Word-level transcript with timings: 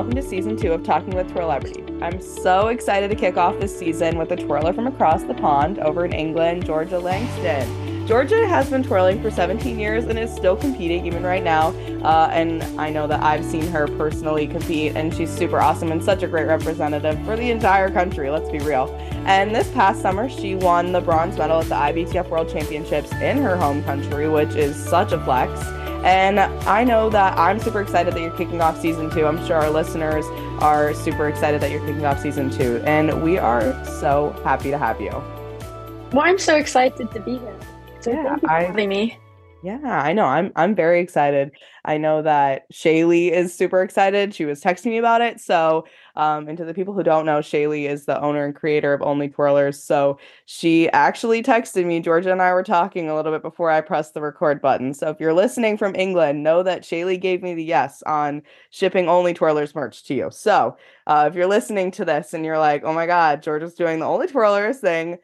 welcome 0.00 0.16
to 0.16 0.26
season 0.26 0.56
two 0.56 0.72
of 0.72 0.82
Talking 0.82 1.14
with 1.14 1.28
Twirlebrity. 1.28 2.02
I'm 2.02 2.22
so 2.22 2.68
excited 2.68 3.10
to 3.10 3.14
kick 3.14 3.36
off 3.36 3.60
this 3.60 3.78
season 3.78 4.16
with 4.16 4.32
a 4.32 4.36
twirler 4.36 4.72
from 4.72 4.86
across 4.86 5.24
the 5.24 5.34
pond 5.34 5.78
over 5.78 6.06
in 6.06 6.14
England, 6.14 6.64
Georgia 6.64 6.98
Langston. 6.98 8.06
Georgia 8.06 8.48
has 8.48 8.70
been 8.70 8.82
twirling 8.82 9.20
for 9.20 9.30
17 9.30 9.78
years 9.78 10.06
and 10.06 10.18
is 10.18 10.34
still 10.34 10.56
competing 10.56 11.04
even 11.04 11.22
right 11.22 11.44
now. 11.44 11.68
Uh, 12.02 12.30
and 12.32 12.62
I 12.80 12.88
know 12.88 13.06
that 13.08 13.22
I've 13.22 13.44
seen 13.44 13.66
her 13.66 13.86
personally 13.88 14.46
compete, 14.46 14.96
and 14.96 15.14
she's 15.14 15.28
super 15.28 15.60
awesome 15.60 15.92
and 15.92 16.02
such 16.02 16.22
a 16.22 16.26
great 16.26 16.46
representative 16.46 17.22
for 17.26 17.36
the 17.36 17.50
entire 17.50 17.90
country, 17.90 18.30
let's 18.30 18.48
be 18.48 18.60
real. 18.60 18.88
And 19.26 19.54
this 19.54 19.70
past 19.72 20.00
summer, 20.00 20.30
she 20.30 20.54
won 20.54 20.92
the 20.92 21.02
bronze 21.02 21.36
medal 21.36 21.60
at 21.60 21.68
the 21.68 21.74
IBTF 21.74 22.26
World 22.30 22.48
Championships 22.48 23.12
in 23.20 23.36
her 23.36 23.54
home 23.54 23.84
country, 23.84 24.30
which 24.30 24.54
is 24.54 24.74
such 24.82 25.12
a 25.12 25.22
flex. 25.22 25.60
And 26.04 26.40
I 26.40 26.84
know 26.84 27.10
that 27.10 27.38
I'm 27.38 27.58
super 27.58 27.80
excited 27.80 28.14
that 28.14 28.20
you're 28.20 28.36
kicking 28.36 28.60
off 28.60 28.80
season 28.80 29.10
two. 29.10 29.26
I'm 29.26 29.44
sure 29.46 29.56
our 29.56 29.70
listeners 29.70 30.24
are 30.62 30.94
super 30.94 31.28
excited 31.28 31.60
that 31.60 31.70
you're 31.70 31.84
kicking 31.86 32.04
off 32.06 32.20
season 32.20 32.50
two. 32.50 32.82
And 32.84 33.22
we 33.22 33.38
are 33.38 33.84
so 33.84 34.34
happy 34.44 34.70
to 34.70 34.78
have 34.78 35.00
you. 35.00 35.10
Well, 36.12 36.24
I'm 36.24 36.38
so 36.38 36.56
excited 36.56 37.10
to 37.10 37.20
be 37.20 37.38
here. 37.38 37.56
So 38.00 38.10
yeah, 38.10 38.30
thank 38.30 38.42
you 38.42 38.48
for 38.48 38.50
I, 38.50 38.62
having 38.64 38.88
me. 38.88 39.18
Yeah, 39.62 39.78
I 39.82 40.14
know. 40.14 40.24
I'm 40.24 40.52
I'm 40.56 40.74
very 40.74 41.00
excited. 41.00 41.50
I 41.84 41.98
know 41.98 42.22
that 42.22 42.64
Shaylee 42.72 43.30
is 43.30 43.54
super 43.54 43.82
excited. 43.82 44.34
She 44.34 44.46
was 44.46 44.62
texting 44.62 44.86
me 44.86 44.96
about 44.96 45.20
it. 45.20 45.38
So, 45.38 45.84
um, 46.16 46.48
and 46.48 46.56
to 46.56 46.64
the 46.64 46.72
people 46.72 46.94
who 46.94 47.02
don't 47.02 47.26
know, 47.26 47.40
Shaylee 47.40 47.86
is 47.86 48.06
the 48.06 48.18
owner 48.22 48.42
and 48.46 48.54
creator 48.54 48.94
of 48.94 49.02
Only 49.02 49.28
Twirlers. 49.28 49.74
So 49.74 50.18
she 50.46 50.88
actually 50.92 51.42
texted 51.42 51.84
me. 51.84 52.00
Georgia 52.00 52.32
and 52.32 52.40
I 52.40 52.54
were 52.54 52.62
talking 52.62 53.10
a 53.10 53.14
little 53.14 53.32
bit 53.32 53.42
before 53.42 53.70
I 53.70 53.82
pressed 53.82 54.14
the 54.14 54.22
record 54.22 54.62
button. 54.62 54.94
So 54.94 55.10
if 55.10 55.20
you're 55.20 55.34
listening 55.34 55.76
from 55.76 55.94
England, 55.94 56.42
know 56.42 56.62
that 56.62 56.80
Shaylee 56.82 57.20
gave 57.20 57.42
me 57.42 57.54
the 57.54 57.64
yes 57.64 58.02
on 58.06 58.40
shipping 58.70 59.10
Only 59.10 59.34
Twirlers 59.34 59.74
merch 59.74 60.04
to 60.04 60.14
you. 60.14 60.30
So 60.30 60.78
uh, 61.06 61.26
if 61.30 61.34
you're 61.36 61.46
listening 61.46 61.90
to 61.92 62.06
this 62.06 62.32
and 62.32 62.46
you're 62.46 62.58
like, 62.58 62.82
oh 62.82 62.94
my 62.94 63.04
God, 63.06 63.42
Georgia's 63.42 63.74
doing 63.74 63.98
the 63.98 64.06
Only 64.06 64.26
Twirlers 64.26 64.76
thing, 64.76 65.18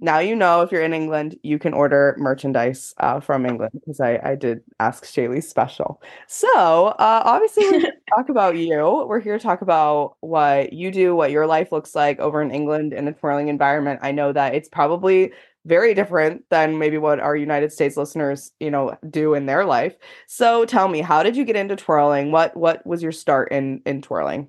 now 0.00 0.18
you 0.18 0.36
know 0.36 0.62
if 0.62 0.70
you're 0.70 0.82
in 0.82 0.94
England, 0.94 1.38
you 1.42 1.58
can 1.58 1.74
order 1.74 2.14
merchandise 2.18 2.94
uh, 2.98 3.20
from 3.20 3.44
England 3.46 3.72
because 3.74 4.00
I, 4.00 4.20
I 4.22 4.34
did 4.36 4.60
ask 4.80 5.04
Shaylee 5.04 5.42
special. 5.42 6.00
So 6.26 6.48
uh, 6.86 7.22
obviously, 7.24 7.64
we're 7.64 7.80
here 7.80 7.90
to 7.92 8.14
talk 8.16 8.28
about 8.28 8.56
you. 8.56 9.04
We're 9.08 9.20
here 9.20 9.38
to 9.38 9.42
talk 9.42 9.62
about 9.62 10.16
what 10.20 10.72
you 10.72 10.90
do, 10.90 11.14
what 11.16 11.30
your 11.30 11.46
life 11.46 11.72
looks 11.72 11.94
like 11.94 12.20
over 12.20 12.40
in 12.40 12.50
England 12.50 12.92
in 12.92 13.08
a 13.08 13.12
twirling 13.12 13.48
environment. 13.48 14.00
I 14.02 14.12
know 14.12 14.32
that 14.32 14.54
it's 14.54 14.68
probably 14.68 15.32
very 15.66 15.94
different 15.94 16.44
than 16.50 16.78
maybe 16.78 16.98
what 16.98 17.20
our 17.20 17.36
United 17.36 17.72
States 17.72 17.96
listeners, 17.96 18.52
you 18.60 18.70
know, 18.70 18.96
do 19.10 19.34
in 19.34 19.46
their 19.46 19.64
life. 19.64 19.96
So 20.26 20.64
tell 20.64 20.88
me, 20.88 21.00
how 21.00 21.22
did 21.22 21.36
you 21.36 21.44
get 21.44 21.56
into 21.56 21.76
twirling? 21.76 22.32
What 22.32 22.56
what 22.56 22.86
was 22.86 23.02
your 23.02 23.12
start 23.12 23.52
in 23.52 23.82
in 23.84 24.02
twirling? 24.02 24.48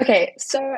Okay, 0.00 0.34
so 0.38 0.76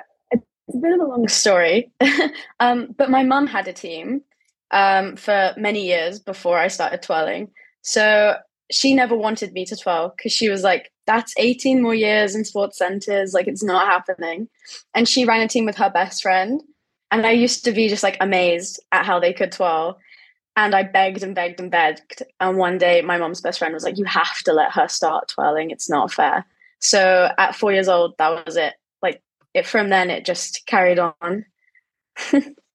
it's 0.69 0.77
a 0.77 0.81
bit 0.81 0.93
of 0.93 1.01
a 1.01 1.05
long 1.05 1.29
story, 1.29 1.91
um, 2.61 2.95
but 2.97 3.11
my 3.11 3.23
mum 3.23 3.47
had 3.47 3.69
a 3.69 3.73
team 3.73 4.23
um, 4.71 5.17
for 5.17 5.53
many 5.57 5.85
years 5.87 6.19
before 6.19 6.59
I 6.59 6.69
started 6.69 7.03
twirling. 7.03 7.51
So 7.83 8.37
she 8.71 8.95
never 8.95 9.15
wanted 9.15 9.53
me 9.53 9.67
to 9.67 9.77
twirl 9.77 10.15
because 10.17 10.33
she 10.33 10.49
was 10.49 10.63
like, 10.63 10.91
that's 11.07 11.35
18 11.37 11.83
more 11.83 11.95
years 11.95 12.35
in 12.35 12.45
sports 12.45 12.79
centers. 12.79 13.35
Like, 13.35 13.47
it's 13.47 13.63
not 13.63 13.87
happening. 13.87 14.49
And 14.95 15.07
she 15.07 15.27
ran 15.27 15.43
a 15.43 15.49
team 15.49 15.67
with 15.67 15.77
her 15.77 15.91
best 15.91 16.23
friend. 16.23 16.63
And 17.11 17.27
I 17.27 17.33
used 17.33 17.65
to 17.65 17.73
be 17.73 17.89
just 17.89 18.03
like 18.03 18.17
amazed 18.21 18.83
at 18.91 19.05
how 19.05 19.21
they 19.21 19.35
could 19.35 19.53
twirl. 19.53 19.99
And 20.57 20.75
I 20.75 20.83
begged 20.83 21.23
and 21.23 21.35
begged 21.35 21.61
and 21.61 21.71
begged. 21.71 22.23
And 22.41 22.57
one 22.57 22.79
day, 22.79 23.03
my 23.03 23.19
mom's 23.19 23.41
best 23.41 23.59
friend 23.59 23.75
was 23.75 23.85
like, 23.85 23.99
You 23.99 24.05
have 24.07 24.39
to 24.45 24.53
let 24.53 24.73
her 24.73 24.89
start 24.89 25.29
twirling. 25.29 25.71
It's 25.71 25.91
not 25.91 26.13
fair. 26.13 26.47
So 26.81 27.31
at 27.39 27.55
four 27.55 27.73
years 27.73 27.89
old, 27.89 28.15
that 28.19 28.47
was 28.47 28.57
it 28.57 28.75
it 29.55 29.67
from 29.67 29.89
then 29.89 30.11
it 30.11 30.25
just 30.27 30.67
carried 30.67 30.99
on. 30.99 31.45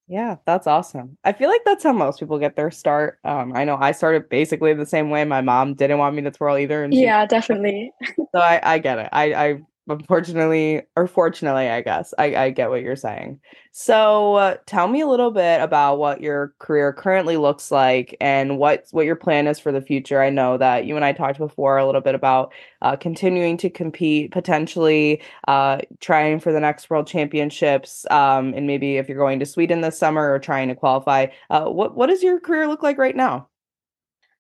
yeah, 0.08 0.38
that's 0.46 0.66
awesome. 0.66 1.18
I 1.24 1.34
feel 1.34 1.50
like 1.50 1.62
that's 1.66 1.84
how 1.84 1.94
most 1.94 2.20
people 2.20 2.40
get 2.40 2.56
their 2.56 2.72
start. 2.72 3.20
Um, 3.24 3.54
I 3.56 3.66
know 3.66 3.78
I 3.80 3.92
started 3.92 4.30
basically 4.30 4.74
the 4.74 4.86
same 4.86 5.10
way. 5.10 5.24
My 5.26 5.42
mom 5.42 5.76
didn't 5.76 6.00
want 6.00 6.16
me 6.16 6.24
to 6.24 6.32
twirl 6.32 6.58
either. 6.58 6.84
And 6.84 6.94
yeah, 6.94 7.26
definitely. 7.26 7.92
so 8.18 8.40
I, 8.40 8.60
I 8.64 8.78
get 8.80 8.98
it. 9.00 9.10
I, 9.12 9.34
I 9.34 9.62
unfortunately 9.90 10.82
or 10.96 11.08
fortunately 11.08 11.70
i 11.70 11.82
guess 11.82 12.14
i, 12.18 12.36
I 12.36 12.50
get 12.52 12.70
what 12.70 12.82
you're 12.82 12.96
saying. 12.96 13.40
So 13.72 14.36
uh, 14.36 14.58
tell 14.66 14.88
me 14.88 15.02
a 15.02 15.08
little 15.08 15.32
bit 15.32 15.62
about 15.62 16.00
what 16.00 16.22
your 16.22 16.54
career 16.60 16.92
currently 16.92 17.38
looks 17.38 17.72
like 17.72 18.18
and 18.20 18.58
what 18.58 18.86
what 18.92 19.06
your 19.06 19.16
plan 19.16 19.48
is 19.48 19.60
for 19.60 19.72
the 19.72 19.82
future. 19.82 20.22
I 20.22 20.30
know 20.30 20.58
that 20.58 20.86
you 20.86 20.96
and 20.96 21.06
i 21.06 21.14
talked 21.14 21.38
before 21.38 21.78
a 21.78 21.86
little 21.86 22.02
bit 22.02 22.16
about 22.16 22.52
uh, 22.82 22.96
continuing 22.96 23.58
to 23.58 23.70
compete 23.70 24.32
potentially 24.32 25.22
uh, 25.48 25.80
trying 26.00 26.40
for 26.40 26.52
the 26.52 26.60
next 26.60 26.90
world 26.90 27.08
championships 27.08 28.06
um, 28.12 28.54
and 28.54 28.68
maybe 28.68 28.98
if 28.98 29.08
you're 29.08 29.18
going 29.18 29.40
to 29.40 29.46
sweden 29.46 29.82
this 29.82 29.98
summer 29.98 30.32
or 30.32 30.40
trying 30.40 30.68
to 30.68 30.76
qualify 30.76 31.28
uh, 31.50 31.66
what 31.66 31.96
what 31.96 32.08
does 32.08 32.24
your 32.24 32.40
career 32.40 32.68
look 32.68 32.84
like 32.84 32.98
right 32.98 33.16
now? 33.16 33.48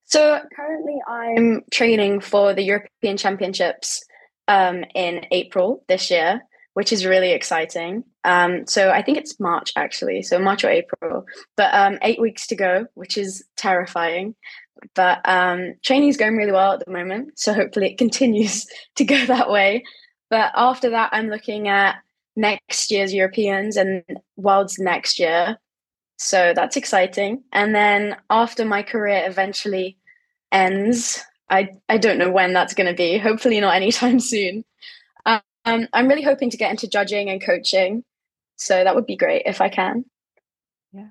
So 0.05 0.41
currently 0.55 0.99
i'm 1.07 1.61
training 1.71 2.19
for 2.19 2.53
the 2.53 2.63
european 2.63 3.15
championships 3.15 4.03
um, 4.49 4.83
in 4.95 5.25
April 5.31 5.85
this 5.87 6.09
year, 6.09 6.41
which 6.73 6.91
is 6.91 7.05
really 7.05 7.31
exciting. 7.31 8.03
Um, 8.25 8.65
so 8.67 8.89
I 8.89 9.01
think 9.01 9.17
it's 9.17 9.39
March 9.39 9.71
actually, 9.77 10.23
so 10.23 10.39
March 10.39 10.65
or 10.65 10.69
April, 10.69 11.25
but 11.55 11.73
um, 11.73 11.99
eight 12.01 12.19
weeks 12.19 12.47
to 12.47 12.55
go, 12.55 12.87
which 12.95 13.17
is 13.17 13.45
terrifying. 13.55 14.35
But 14.95 15.19
um, 15.25 15.75
training 15.85 16.09
is 16.09 16.17
going 16.17 16.35
really 16.35 16.51
well 16.51 16.73
at 16.73 16.83
the 16.83 16.91
moment, 16.91 17.37
so 17.39 17.53
hopefully 17.53 17.91
it 17.91 17.97
continues 18.03 18.65
to 18.95 19.05
go 19.05 19.25
that 19.27 19.49
way. 19.49 19.83
But 20.29 20.51
after 20.55 20.89
that, 20.89 21.11
I'm 21.13 21.29
looking 21.29 21.67
at 21.67 21.97
next 22.35 22.91
year's 22.91 23.13
Europeans 23.13 23.77
and 23.77 24.03
Worlds 24.35 24.79
next 24.79 25.19
year. 25.19 25.57
So 26.17 26.53
that's 26.55 26.75
exciting. 26.75 27.43
And 27.51 27.73
then 27.73 28.17
after 28.29 28.65
my 28.65 28.83
career 28.83 29.23
eventually 29.25 29.97
ends, 30.51 31.23
I, 31.49 31.69
I 31.87 31.97
don't 31.97 32.17
know 32.17 32.31
when 32.31 32.53
that's 32.53 32.73
going 32.73 32.87
to 32.87 32.95
be. 32.95 33.17
Hopefully, 33.17 33.59
not 33.59 33.75
anytime 33.75 34.19
soon. 34.19 34.63
Um, 35.65 35.87
I'm 35.93 36.07
really 36.07 36.23
hoping 36.23 36.49
to 36.49 36.57
get 36.57 36.71
into 36.71 36.87
judging 36.87 37.29
and 37.29 37.43
coaching. 37.43 38.03
So 38.55 38.83
that 38.83 38.95
would 38.95 39.05
be 39.05 39.15
great 39.15 39.43
if 39.45 39.61
I 39.61 39.69
can. 39.69 40.05
Yeah, 40.91 41.09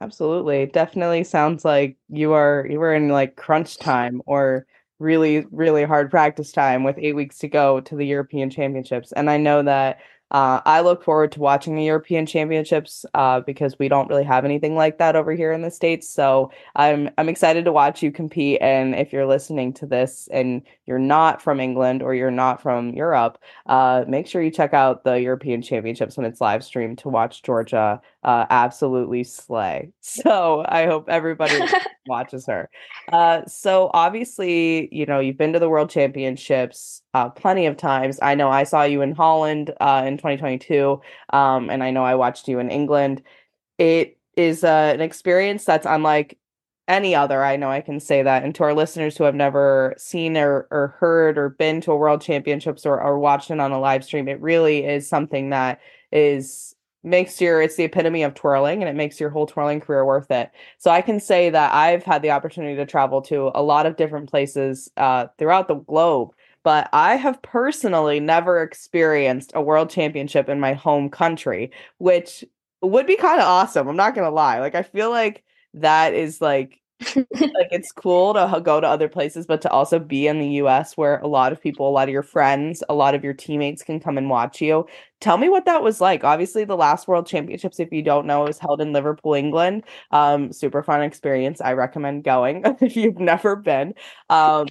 absolutely. 0.00 0.66
Definitely 0.66 1.24
sounds 1.24 1.64
like 1.64 1.96
you 2.08 2.32
are 2.32 2.66
you 2.68 2.78
were 2.80 2.94
in 2.94 3.08
like 3.08 3.36
crunch 3.36 3.78
time 3.78 4.20
or 4.26 4.66
really 4.98 5.46
really 5.50 5.84
hard 5.84 6.10
practice 6.10 6.52
time 6.52 6.84
with 6.84 6.98
8 6.98 7.14
weeks 7.14 7.38
to 7.38 7.48
go 7.48 7.80
to 7.80 7.96
the 7.96 8.06
European 8.06 8.50
Championships. 8.50 9.12
And 9.12 9.30
I 9.30 9.36
know 9.36 9.62
that 9.62 10.00
uh, 10.30 10.60
I 10.64 10.80
look 10.80 11.02
forward 11.02 11.32
to 11.32 11.40
watching 11.40 11.74
the 11.74 11.84
European 11.84 12.26
Championships 12.26 13.04
uh, 13.14 13.40
because 13.40 13.78
we 13.78 13.88
don't 13.88 14.08
really 14.08 14.24
have 14.24 14.44
anything 14.44 14.76
like 14.76 14.98
that 14.98 15.16
over 15.16 15.32
here 15.32 15.52
in 15.52 15.62
the 15.62 15.70
states. 15.70 16.08
So 16.08 16.50
I'm 16.76 17.10
I'm 17.18 17.28
excited 17.28 17.64
to 17.64 17.72
watch 17.72 18.02
you 18.02 18.12
compete. 18.12 18.58
And 18.60 18.94
if 18.94 19.12
you're 19.12 19.26
listening 19.26 19.72
to 19.74 19.86
this 19.86 20.28
and 20.32 20.62
you're 20.86 20.98
not 20.98 21.42
from 21.42 21.60
England 21.60 22.02
or 22.02 22.14
you're 22.14 22.30
not 22.30 22.62
from 22.62 22.90
Europe, 22.90 23.38
uh, 23.66 24.04
make 24.06 24.26
sure 24.26 24.42
you 24.42 24.50
check 24.50 24.74
out 24.74 25.04
the 25.04 25.20
European 25.20 25.62
Championships 25.62 26.16
when 26.16 26.26
it's 26.26 26.40
live 26.40 26.62
streamed 26.62 26.98
to 26.98 27.08
watch 27.08 27.42
Georgia 27.42 28.00
uh, 28.22 28.46
absolutely 28.50 29.24
slay. 29.24 29.92
So 30.20 30.66
I 30.68 30.86
hope 30.86 31.08
everybody 31.08 31.58
watches 32.10 32.44
her. 32.46 32.68
Uh, 33.10 33.46
so 33.46 33.90
obviously, 33.94 34.94
you 34.94 35.06
know, 35.06 35.18
you've 35.18 35.38
been 35.38 35.54
to 35.54 35.58
the 35.58 35.70
World 35.70 35.88
Championships 35.88 37.00
uh, 37.14 37.30
plenty 37.30 37.64
of 37.64 37.78
times. 37.78 38.18
I 38.20 38.34
know 38.34 38.50
I 38.50 38.64
saw 38.64 38.82
you 38.82 39.00
in 39.00 39.14
Holland 39.14 39.72
uh, 39.80 40.04
in 40.06 40.18
2022, 40.18 41.00
um, 41.32 41.70
and 41.70 41.82
I 41.82 41.90
know 41.90 42.04
I 42.04 42.16
watched 42.16 42.48
you 42.48 42.58
in 42.58 42.70
England. 42.70 43.22
It 43.78 44.18
is 44.36 44.62
uh, 44.62 44.92
an 44.94 45.00
experience 45.00 45.64
that's 45.64 45.86
unlike 45.86 46.36
any 46.88 47.14
other. 47.14 47.44
I 47.44 47.56
know 47.56 47.70
I 47.70 47.80
can 47.80 48.00
say 48.00 48.22
that. 48.22 48.42
And 48.42 48.54
to 48.56 48.64
our 48.64 48.74
listeners 48.74 49.16
who 49.16 49.24
have 49.24 49.34
never 49.34 49.94
seen 49.96 50.36
or, 50.36 50.66
or 50.70 50.96
heard 50.98 51.38
or 51.38 51.48
been 51.48 51.80
to 51.82 51.92
a 51.92 51.96
World 51.96 52.20
Championships 52.20 52.84
or, 52.84 53.00
or 53.00 53.18
watched 53.18 53.50
it 53.50 53.60
on 53.60 53.70
a 53.70 53.78
live 53.78 54.04
stream, 54.04 54.28
it 54.28 54.40
really 54.40 54.84
is 54.84 55.08
something 55.08 55.50
that 55.50 55.80
is 56.10 56.74
makes 57.02 57.40
your 57.40 57.62
it's 57.62 57.76
the 57.76 57.84
epitome 57.84 58.22
of 58.22 58.34
twirling 58.34 58.82
and 58.82 58.88
it 58.88 58.96
makes 58.96 59.18
your 59.18 59.30
whole 59.30 59.46
twirling 59.46 59.80
career 59.80 60.04
worth 60.04 60.30
it. 60.30 60.50
So 60.78 60.90
i 60.90 61.00
can 61.00 61.20
say 61.20 61.50
that 61.50 61.72
i've 61.72 62.02
had 62.02 62.22
the 62.22 62.30
opportunity 62.30 62.76
to 62.76 62.86
travel 62.86 63.22
to 63.22 63.50
a 63.54 63.62
lot 63.62 63.86
of 63.86 63.96
different 63.96 64.28
places 64.30 64.90
uh, 64.96 65.26
throughout 65.38 65.68
the 65.68 65.74
globe 65.76 66.30
but 66.62 66.88
i 66.92 67.16
have 67.16 67.40
personally 67.42 68.20
never 68.20 68.62
experienced 68.62 69.52
a 69.54 69.62
world 69.62 69.90
championship 69.90 70.48
in 70.48 70.60
my 70.60 70.74
home 70.74 71.08
country 71.08 71.70
which 71.98 72.44
would 72.82 73.06
be 73.06 73.16
kind 73.16 73.40
of 73.40 73.46
awesome 73.46 73.88
i'm 73.88 73.96
not 73.96 74.14
gonna 74.14 74.30
lie. 74.30 74.60
Like 74.60 74.74
i 74.74 74.82
feel 74.82 75.10
like 75.10 75.44
that 75.74 76.14
is 76.14 76.40
like 76.40 76.80
like 77.16 77.68
it's 77.70 77.92
cool 77.92 78.34
to 78.34 78.60
go 78.62 78.80
to 78.80 78.86
other 78.86 79.08
places, 79.08 79.46
but 79.46 79.62
to 79.62 79.70
also 79.70 79.98
be 79.98 80.26
in 80.26 80.38
the 80.38 80.48
US 80.62 80.96
where 80.96 81.18
a 81.20 81.26
lot 81.26 81.52
of 81.52 81.60
people, 81.60 81.88
a 81.88 81.90
lot 81.90 82.08
of 82.08 82.12
your 82.12 82.22
friends, 82.22 82.82
a 82.88 82.94
lot 82.94 83.14
of 83.14 83.24
your 83.24 83.32
teammates 83.32 83.82
can 83.82 84.00
come 84.00 84.18
and 84.18 84.28
watch 84.28 84.60
you. 84.60 84.86
Tell 85.20 85.38
me 85.38 85.48
what 85.48 85.64
that 85.66 85.82
was 85.82 86.00
like. 86.00 86.24
Obviously, 86.24 86.64
the 86.64 86.76
last 86.76 87.08
World 87.08 87.26
Championships, 87.26 87.80
if 87.80 87.92
you 87.92 88.02
don't 88.02 88.26
know, 88.26 88.44
was 88.44 88.58
held 88.58 88.80
in 88.80 88.92
Liverpool, 88.92 89.34
England. 89.34 89.84
Um, 90.10 90.52
super 90.52 90.82
fun 90.82 91.02
experience. 91.02 91.60
I 91.60 91.72
recommend 91.72 92.24
going 92.24 92.62
if 92.80 92.96
you've 92.96 93.18
never 93.18 93.56
been. 93.56 93.94
Um, 94.28 94.66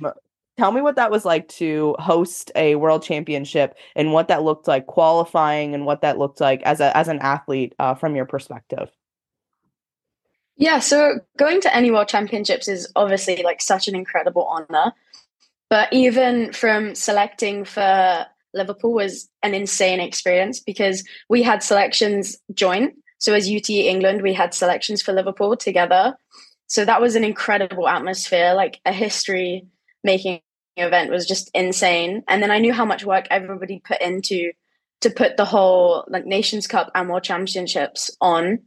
tell 0.58 0.72
me 0.72 0.82
what 0.82 0.96
that 0.98 1.12
was 1.12 1.26
like 1.26 1.48
to 1.48 1.96
host 2.00 2.52
a 2.56 2.76
world 2.76 3.02
championship 3.04 3.76
and 3.96 4.12
what 4.14 4.28
that 4.28 4.44
looked 4.44 4.68
like 4.68 4.88
qualifying 4.88 5.74
and 5.74 5.86
what 5.86 6.02
that 6.02 6.18
looked 6.18 6.42
like 6.42 6.62
as 6.64 6.80
a 6.82 6.96
as 6.98 7.08
an 7.08 7.20
athlete 7.20 7.74
uh, 7.80 7.96
from 7.96 8.16
your 8.16 8.26
perspective. 8.26 8.90
Yeah, 10.60 10.80
so 10.80 11.22
going 11.38 11.62
to 11.62 11.74
any 11.74 11.90
world 11.90 12.10
championships 12.10 12.68
is 12.68 12.92
obviously 12.96 13.42
like 13.44 13.62
such 13.62 13.88
an 13.88 13.96
incredible 13.96 14.44
honor. 14.44 14.92
But 15.70 15.92
even 15.94 16.52
from 16.52 16.96
selecting 16.96 17.64
for 17.64 18.26
Liverpool 18.54 18.94
was 18.94 19.30
an 19.42 19.54
insane 19.54 20.02
experience 20.02 20.60
because 20.60 21.04
we 21.30 21.44
had 21.44 21.64
selections 21.64 22.38
joint. 22.54 22.94
So 23.20 23.34
as 23.34 23.50
UT 23.50 23.70
England, 23.70 24.22
we 24.22 24.34
had 24.34 24.54
selections 24.54 25.02
for 25.02 25.14
Liverpool 25.14 25.56
together. 25.56 26.18
So 26.68 26.84
that 26.84 27.00
was 27.02 27.16
an 27.16 27.24
incredible 27.24 27.88
atmosphere, 27.88 28.54
like 28.54 28.82
a 28.86 28.92
history 28.92 29.66
making 30.04 30.42
event 30.76 31.10
was 31.10 31.26
just 31.26 31.50
insane. 31.54 32.24
And 32.28 32.44
then 32.44 32.52
I 32.52 32.60
knew 32.60 32.74
how 32.74 32.86
much 32.86 33.06
work 33.06 33.28
everybody 33.32 33.80
put 33.80 34.02
into 34.02 34.52
to 35.02 35.10
put 35.10 35.38
the 35.38 35.46
whole 35.46 36.04
like 36.10 36.26
Nations 36.26 36.68
Cup 36.68 36.92
and 36.94 37.08
World 37.08 37.24
Championships 37.24 38.12
on, 38.20 38.60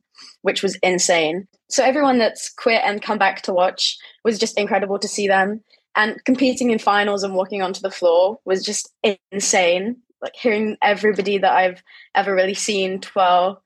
which 0.43 0.63
was 0.63 0.77
insane. 0.77 1.47
So 1.69 1.85
everyone 1.85 2.19
that's 2.19 2.53
quit 2.53 2.83
and 2.85 3.03
come 3.03 3.19
back 3.19 3.43
to 3.43 3.53
watch 3.53 3.99
was 4.25 4.39
just 4.39 4.59
incredible 4.59 4.99
to 4.99 5.09
see 5.09 5.29
them. 5.29 5.63
And 5.95 6.23
competing 6.25 6.71
in 6.71 6.79
finals 6.79 7.23
and 7.23 7.35
walking 7.35 7.63
onto 7.63 7.81
the 7.81 7.91
floor 7.91 8.39
was 8.45 8.65
just 8.65 8.93
insane. 9.31 9.97
Like 10.21 10.35
hearing 10.35 10.77
everybody 10.83 11.39
that 11.39 11.53
I've 11.53 11.83
ever 12.15 12.35
really 12.35 12.55
seen 12.55 13.01
twirl 13.01 13.63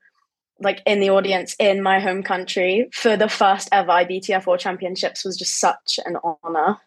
like 0.59 0.81
in 0.85 0.99
the 0.99 1.09
audience 1.09 1.55
in 1.59 1.83
my 1.83 1.99
home 1.99 2.23
country 2.23 2.89
for 2.91 3.15
the 3.15 3.29
first 3.29 3.69
ever 3.71 3.89
IBTF 3.89 4.59
Championships 4.59 5.23
was 5.23 5.37
just 5.37 5.59
such 5.59 5.99
an 6.05 6.17
honor. 6.43 6.77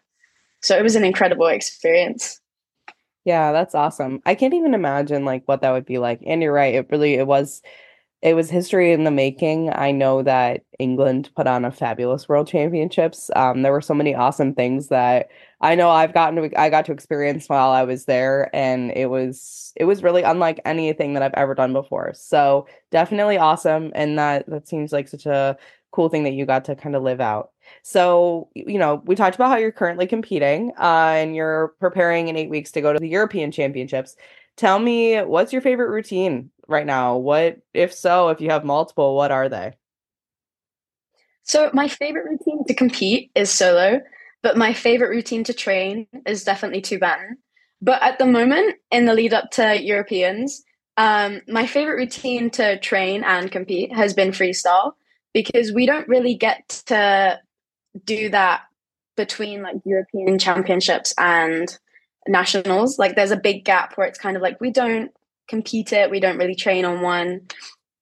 So 0.61 0.77
it 0.77 0.83
was 0.83 0.95
an 0.95 1.05
incredible 1.05 1.47
experience. 1.47 2.39
Yeah, 3.23 3.51
that's 3.51 3.75
awesome. 3.75 4.21
I 4.25 4.35
can't 4.35 4.53
even 4.53 4.73
imagine 4.73 5.25
like 5.25 5.43
what 5.45 5.61
that 5.61 5.71
would 5.71 5.85
be 5.85 5.99
like. 5.99 6.21
And 6.25 6.41
you're 6.41 6.53
right, 6.53 6.75
it 6.75 6.87
really 6.91 7.15
it 7.15 7.27
was 7.27 7.61
it 8.21 8.35
was 8.35 8.49
history 8.49 8.91
in 8.91 9.03
the 9.03 9.11
making. 9.11 9.71
I 9.71 9.91
know 9.91 10.21
that 10.21 10.63
England 10.77 11.31
put 11.35 11.47
on 11.47 11.65
a 11.65 11.71
fabulous 11.71 12.29
World 12.29 12.47
Championships. 12.47 13.31
Um, 13.35 13.63
there 13.63 13.71
were 13.71 13.81
so 13.81 13.95
many 13.95 14.13
awesome 14.13 14.53
things 14.53 14.89
that 14.89 15.29
I 15.59 15.73
know 15.75 15.89
I've 15.89 16.13
gotten 16.13 16.49
to 16.49 16.59
I 16.59 16.69
got 16.69 16.85
to 16.85 16.91
experience 16.91 17.49
while 17.49 17.71
I 17.71 17.83
was 17.83 18.05
there, 18.05 18.49
and 18.55 18.91
it 18.91 19.07
was 19.09 19.73
it 19.75 19.85
was 19.85 20.03
really 20.03 20.23
unlike 20.23 20.59
anything 20.65 21.13
that 21.13 21.23
I've 21.23 21.33
ever 21.35 21.55
done 21.55 21.73
before. 21.73 22.13
So 22.13 22.67
definitely 22.91 23.37
awesome, 23.37 23.91
and 23.95 24.19
that 24.19 24.47
that 24.47 24.67
seems 24.67 24.91
like 24.91 25.07
such 25.07 25.25
a 25.25 25.57
cool 25.91 26.09
thing 26.09 26.23
that 26.23 26.33
you 26.33 26.45
got 26.45 26.65
to 26.65 26.75
kind 26.75 26.95
of 26.95 27.03
live 27.03 27.21
out. 27.21 27.51
So, 27.83 28.49
you 28.53 28.77
know, 28.77 29.01
we 29.05 29.15
talked 29.15 29.35
about 29.35 29.49
how 29.49 29.57
you're 29.57 29.71
currently 29.71 30.07
competing 30.07 30.71
uh, 30.79 31.13
and 31.15 31.35
you're 31.35 31.69
preparing 31.79 32.27
in 32.27 32.37
eight 32.37 32.49
weeks 32.49 32.71
to 32.71 32.81
go 32.81 32.93
to 32.93 32.99
the 32.99 33.09
European 33.09 33.51
Championships. 33.51 34.15
Tell 34.57 34.79
me, 34.79 35.19
what's 35.21 35.53
your 35.53 35.61
favorite 35.61 35.89
routine 35.89 36.50
right 36.71 36.85
now? 36.85 37.17
What, 37.17 37.59
if 37.73 37.93
so, 37.93 38.29
if 38.29 38.41
you 38.41 38.49
have 38.49 38.65
multiple, 38.65 39.15
what 39.15 39.31
are 39.31 39.49
they? 39.49 39.73
So, 41.43 41.69
my 41.73 41.87
favorite 41.87 42.25
routine 42.25 42.63
to 42.65 42.73
compete 42.73 43.31
is 43.35 43.49
solo, 43.49 44.01
but 44.41 44.57
my 44.57 44.73
favorite 44.73 45.09
routine 45.09 45.43
to 45.45 45.53
train 45.53 46.07
is 46.25 46.43
definitely 46.43 46.81
two 46.81 46.99
baton. 46.99 47.37
But 47.81 48.01
at 48.03 48.19
the 48.19 48.25
moment, 48.25 48.75
in 48.91 49.05
the 49.05 49.13
lead 49.13 49.33
up 49.33 49.51
to 49.51 49.81
Europeans, 49.81 50.63
um, 50.97 51.41
my 51.47 51.65
favorite 51.65 51.95
routine 51.95 52.49
to 52.51 52.79
train 52.79 53.23
and 53.23 53.51
compete 53.51 53.93
has 53.93 54.13
been 54.13 54.31
freestyle 54.31 54.93
because 55.33 55.71
we 55.71 55.85
don't 55.85 56.07
really 56.07 56.35
get 56.35 56.83
to 56.87 57.39
do 58.05 58.29
that 58.29 58.61
between 59.17 59.63
like 59.63 59.77
European 59.83 60.37
championships 60.37 61.13
and 61.17 61.77
nationals. 62.27 62.99
Like 62.99 63.15
there's 63.15 63.31
a 63.31 63.37
big 63.37 63.65
gap 63.65 63.97
where 63.97 64.07
it's 64.07 64.19
kind 64.19 64.35
of 64.35 64.43
like 64.43 64.61
we 64.61 64.71
don't 64.71 65.11
compete 65.51 65.93
it, 65.93 66.09
we 66.09 66.19
don't 66.19 66.37
really 66.37 66.55
train 66.55 66.85
on 66.85 67.01
one 67.01 67.41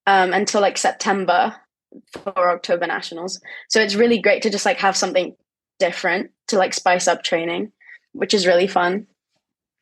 um, 0.07 0.31
until 0.33 0.61
like 0.61 0.77
September 0.77 1.55
for 2.11 2.51
October 2.51 2.87
nationals. 2.87 3.41
So 3.67 3.81
it's 3.81 3.95
really 3.95 4.19
great 4.21 4.43
to 4.43 4.49
just 4.49 4.65
like 4.65 4.77
have 4.77 4.95
something 4.95 5.35
different 5.79 6.31
to 6.47 6.57
like 6.57 6.73
spice 6.73 7.07
up 7.07 7.23
training, 7.23 7.71
which 8.13 8.33
is 8.33 8.47
really 8.47 8.67
fun. 8.67 9.07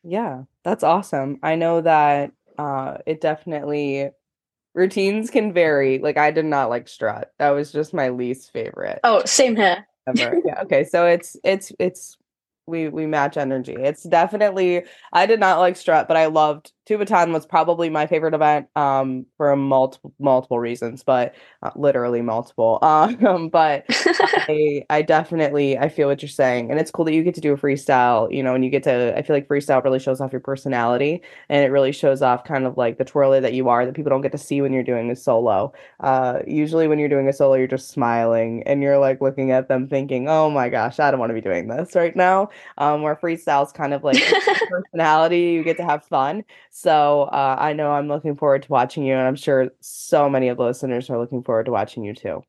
Yeah, 0.02 0.44
that's 0.64 0.82
awesome. 0.82 1.38
I 1.42 1.54
know 1.56 1.82
that 1.82 2.32
uh, 2.58 2.98
it 3.06 3.20
definitely 3.20 4.10
routines 4.74 5.28
can 5.28 5.52
vary. 5.52 5.98
Like 5.98 6.16
I 6.16 6.30
did 6.30 6.46
not 6.46 6.70
like 6.70 6.88
strut. 6.88 7.30
That 7.38 7.50
was 7.50 7.70
just 7.70 7.92
my 7.92 8.08
least 8.08 8.50
favorite. 8.52 9.00
Oh, 9.04 9.22
same 9.26 9.56
here. 9.56 9.86
Ever. 10.08 10.40
yeah. 10.46 10.62
Okay. 10.62 10.84
So 10.84 11.06
it's 11.06 11.36
it's 11.44 11.72
it's 11.78 12.16
we 12.66 12.88
we 12.88 13.06
match 13.06 13.36
energy. 13.36 13.76
It's 13.78 14.04
definitely 14.04 14.84
I 15.12 15.26
did 15.26 15.40
not 15.40 15.58
like 15.58 15.76
strut, 15.76 16.08
but 16.08 16.16
I 16.16 16.26
loved 16.26 16.72
two 16.88 16.96
baton 16.96 17.32
was 17.34 17.44
probably 17.44 17.90
my 17.90 18.06
favorite 18.06 18.32
event 18.32 18.66
um 18.74 19.26
for 19.36 19.54
multiple 19.54 20.12
multiple 20.18 20.58
reasons, 20.58 21.02
but 21.02 21.34
uh, 21.62 21.70
literally 21.76 22.22
multiple. 22.22 22.78
Um, 22.88 23.48
but 23.50 23.84
I 23.90 24.82
I 24.88 25.02
definitely 25.02 25.76
I 25.76 25.88
feel 25.90 26.08
what 26.08 26.22
you're 26.22 26.28
saying, 26.28 26.70
and 26.70 26.80
it's 26.80 26.90
cool 26.90 27.04
that 27.04 27.12
you 27.12 27.22
get 27.22 27.34
to 27.34 27.40
do 27.40 27.52
a 27.52 27.56
freestyle. 27.56 28.32
You 28.32 28.42
know, 28.42 28.54
and 28.54 28.64
you 28.64 28.70
get 28.70 28.82
to 28.84 29.16
I 29.16 29.22
feel 29.22 29.36
like 29.36 29.46
freestyle 29.46 29.84
really 29.84 29.98
shows 29.98 30.20
off 30.20 30.32
your 30.32 30.40
personality, 30.40 31.22
and 31.50 31.62
it 31.64 31.68
really 31.68 31.92
shows 31.92 32.22
off 32.22 32.44
kind 32.44 32.64
of 32.64 32.76
like 32.78 32.96
the 32.98 33.04
twirler 33.04 33.40
that 33.40 33.52
you 33.52 33.68
are 33.68 33.84
that 33.84 33.94
people 33.94 34.08
don't 34.10 34.22
get 34.22 34.32
to 34.32 34.38
see 34.38 34.62
when 34.62 34.72
you're 34.72 34.82
doing 34.82 35.10
a 35.10 35.16
solo. 35.16 35.72
Uh, 36.00 36.40
usually 36.46 36.88
when 36.88 36.98
you're 36.98 37.08
doing 37.10 37.28
a 37.28 37.32
solo, 37.32 37.54
you're 37.54 37.66
just 37.66 37.90
smiling 37.90 38.62
and 38.64 38.82
you're 38.82 38.98
like 38.98 39.20
looking 39.20 39.50
at 39.50 39.68
them 39.68 39.86
thinking, 39.88 40.28
oh 40.28 40.48
my 40.50 40.68
gosh, 40.70 40.98
I 40.98 41.10
don't 41.10 41.20
want 41.20 41.30
to 41.30 41.34
be 41.34 41.40
doing 41.40 41.68
this 41.68 41.94
right 41.94 42.16
now. 42.16 42.48
Um, 42.78 43.02
where 43.02 43.16
freestyle 43.16 43.66
is 43.66 43.72
kind 43.72 43.92
of 43.92 44.02
like 44.04 44.16
personality, 44.70 45.40
you 45.52 45.62
get 45.62 45.76
to 45.78 45.84
have 45.84 46.04
fun. 46.04 46.44
So 46.80 47.22
uh, 47.22 47.56
I 47.58 47.72
know 47.72 47.90
I'm 47.90 48.06
looking 48.06 48.36
forward 48.36 48.62
to 48.62 48.70
watching 48.70 49.02
you, 49.02 49.14
and 49.14 49.26
I'm 49.26 49.34
sure 49.34 49.68
so 49.80 50.30
many 50.30 50.46
of 50.46 50.58
the 50.58 50.62
listeners 50.62 51.10
are 51.10 51.18
looking 51.18 51.42
forward 51.42 51.66
to 51.66 51.72
watching 51.72 52.04
you 52.04 52.14
too. 52.14 52.44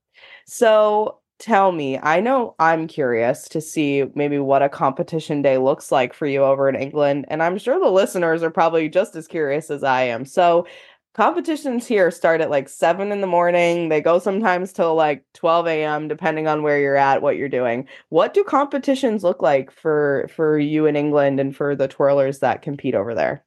So 0.46 1.20
tell 1.40 1.72
me, 1.72 1.98
I 1.98 2.20
know 2.20 2.54
I'm 2.60 2.88
curious 2.88 3.50
to 3.50 3.60
see 3.60 4.06
maybe 4.14 4.38
what 4.38 4.62
a 4.62 4.70
competition 4.70 5.42
day 5.42 5.58
looks 5.58 5.92
like 5.92 6.14
for 6.14 6.28
you 6.28 6.44
over 6.44 6.70
in 6.70 6.76
England, 6.76 7.26
and 7.30 7.42
I'm 7.42 7.58
sure 7.58 7.80
the 7.80 7.90
listeners 7.90 8.44
are 8.44 8.52
probably 8.52 8.88
just 8.88 9.16
as 9.16 9.28
curious 9.28 9.72
as 9.72 9.84
I 9.84 10.04
am. 10.04 10.26
So 10.26 10.68
competitions 11.16 11.88
here 11.88 12.12
start 12.12 12.40
at 12.40 12.52
like 12.52 12.70
7 12.70 13.12
in 13.12 13.22
the 13.22 13.28
morning 13.28 13.90
they 13.90 14.00
go 14.00 14.20
sometimes 14.20 14.72
till 14.72 14.94
like 14.94 15.24
12 15.34 15.66
a.m 15.68 16.08
depending 16.08 16.48
on 16.48 16.62
where 16.62 16.80
you're 16.80 16.96
at 16.96 17.24
what 17.24 17.36
you're 17.36 17.50
doing 17.50 17.88
what 18.10 18.34
do 18.36 18.44
competitions 18.44 19.24
look 19.24 19.42
like 19.42 19.72
for 19.72 20.30
for 20.34 20.60
you 20.60 20.86
in 20.86 20.96
england 20.96 21.40
and 21.40 21.56
for 21.56 21.76
the 21.76 21.88
twirlers 21.88 22.40
that 22.42 22.62
compete 22.62 22.94
over 22.94 23.16
there 23.16 23.44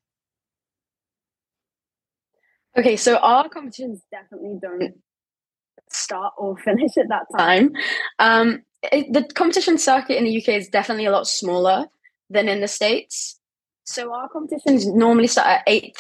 okay 2.77 2.97
so 2.97 3.17
our 3.19 3.49
competitions 3.49 4.01
definitely 4.11 4.59
don't 4.61 4.95
start 5.91 6.33
or 6.39 6.57
finish 6.65 6.97
at 6.97 7.09
that 7.09 7.27
time 7.37 7.73
um 8.19 8.63
it, 8.91 9.13
the 9.13 9.23
competition 9.35 9.79
circuit 9.79 10.17
in 10.19 10.25
the 10.25 10.39
uk 10.39 10.49
is 10.49 10.69
definitely 10.69 11.07
a 11.07 11.13
lot 11.13 11.27
smaller 11.27 11.87
than 12.31 12.49
in 12.49 12.61
the 12.61 12.69
states 12.69 13.39
so 13.85 14.15
our 14.15 14.29
competitions 14.29 14.87
normally 14.87 15.27
start 15.27 15.47
at 15.49 15.63
eight 15.67 15.97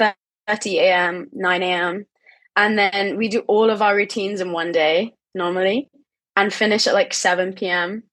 thirty 0.47 0.79
a.m., 0.79 1.29
9 1.33 1.63
a.m. 1.63 2.07
And 2.57 2.79
then 2.79 3.17
we 3.17 3.29
do 3.29 3.41
all 3.41 3.71
of 3.71 3.83
our 3.83 3.97
routines 3.97 4.41
in 4.41 4.53
one 4.53 4.73
day 4.73 5.15
normally 5.35 5.91
and 6.37 6.53
finish 6.53 6.87
at 6.87 6.95
like 6.95 7.15
7 7.15 7.55
p.m. 7.55 8.05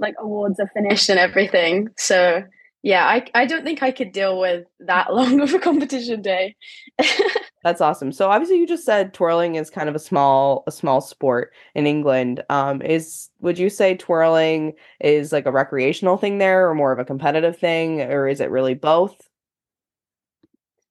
Like 0.00 0.14
awards 0.18 0.60
are 0.60 0.70
finished 0.74 1.08
and 1.08 1.18
everything. 1.18 1.88
So 1.96 2.42
yeah, 2.82 3.04
I, 3.06 3.26
I 3.34 3.46
don't 3.46 3.64
think 3.64 3.82
I 3.82 3.90
could 3.90 4.12
deal 4.12 4.38
with 4.38 4.64
that 4.80 5.12
long 5.14 5.40
of 5.40 5.54
a 5.54 5.58
competition 5.58 6.22
day. 6.22 6.56
That's 7.68 7.82
awesome. 7.82 8.12
So 8.12 8.30
obviously 8.30 8.56
you 8.56 8.66
just 8.66 8.86
said 8.86 9.12
twirling 9.12 9.56
is 9.56 9.68
kind 9.68 9.90
of 9.90 9.94
a 9.94 9.98
small 9.98 10.64
a 10.66 10.72
small 10.72 11.02
sport 11.02 11.52
in 11.74 11.86
England. 11.86 12.42
Um 12.48 12.80
is 12.80 13.28
would 13.40 13.58
you 13.58 13.68
say 13.68 13.94
twirling 13.94 14.72
is 15.00 15.32
like 15.32 15.44
a 15.44 15.52
recreational 15.52 16.16
thing 16.16 16.38
there 16.38 16.66
or 16.70 16.74
more 16.74 16.92
of 16.92 16.98
a 16.98 17.04
competitive 17.04 17.58
thing 17.58 18.00
or 18.00 18.26
is 18.26 18.40
it 18.40 18.50
really 18.50 18.72
both? 18.72 19.28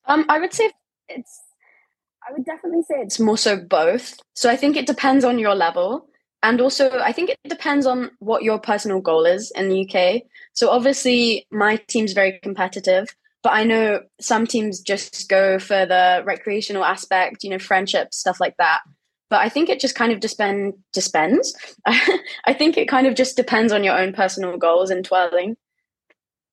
Um, 0.06 0.26
I 0.30 0.40
would 0.40 0.54
say 0.54 0.72
it's. 1.10 1.42
I 2.28 2.32
would 2.32 2.46
definitely 2.46 2.84
say 2.84 2.96
it's 3.00 3.20
more 3.20 3.38
so 3.40 3.58
both. 3.58 4.20
So 4.36 4.52
I 4.52 4.56
think 4.56 4.78
it 4.78 4.86
depends 4.86 5.26
on 5.26 5.40
your 5.40 5.56
level, 5.56 6.08
and 6.44 6.62
also 6.62 7.00
I 7.00 7.12
think 7.12 7.32
it 7.32 7.40
depends 7.50 7.88
on 7.88 8.12
what 8.20 8.44
your 8.44 8.60
personal 8.60 9.02
goal 9.02 9.26
is 9.26 9.52
in 9.56 9.70
the 9.70 9.90
UK. 9.90 10.22
So 10.54 10.70
obviously, 10.70 11.48
my 11.52 11.78
team's 11.88 12.14
very 12.14 12.40
competitive, 12.44 13.08
but 13.44 13.54
I 13.54 13.64
know 13.64 14.02
some 14.20 14.48
teams 14.48 14.82
just 14.82 15.30
go 15.30 15.60
for 15.60 15.86
the 15.86 16.24
recreational 16.26 16.84
aspect, 16.84 17.44
you 17.44 17.50
know, 17.50 17.60
friendship 17.60 18.14
stuff 18.14 18.40
like 18.40 18.56
that. 18.58 18.82
But 19.30 19.42
I 19.42 19.50
think 19.50 19.70
it 19.70 19.80
just 19.80 19.96
kind 19.96 20.12
of 20.12 20.20
depend 20.20 20.74
depends. 20.94 21.54
I 21.86 22.54
think 22.54 22.78
it 22.78 22.88
kind 22.88 23.08
of 23.08 23.16
just 23.16 23.36
depends 23.36 23.74
on 23.74 23.84
your 23.84 23.98
own 23.98 24.14
personal 24.14 24.58
goals 24.58 24.90
and 24.90 25.04
twirling. 25.04 25.58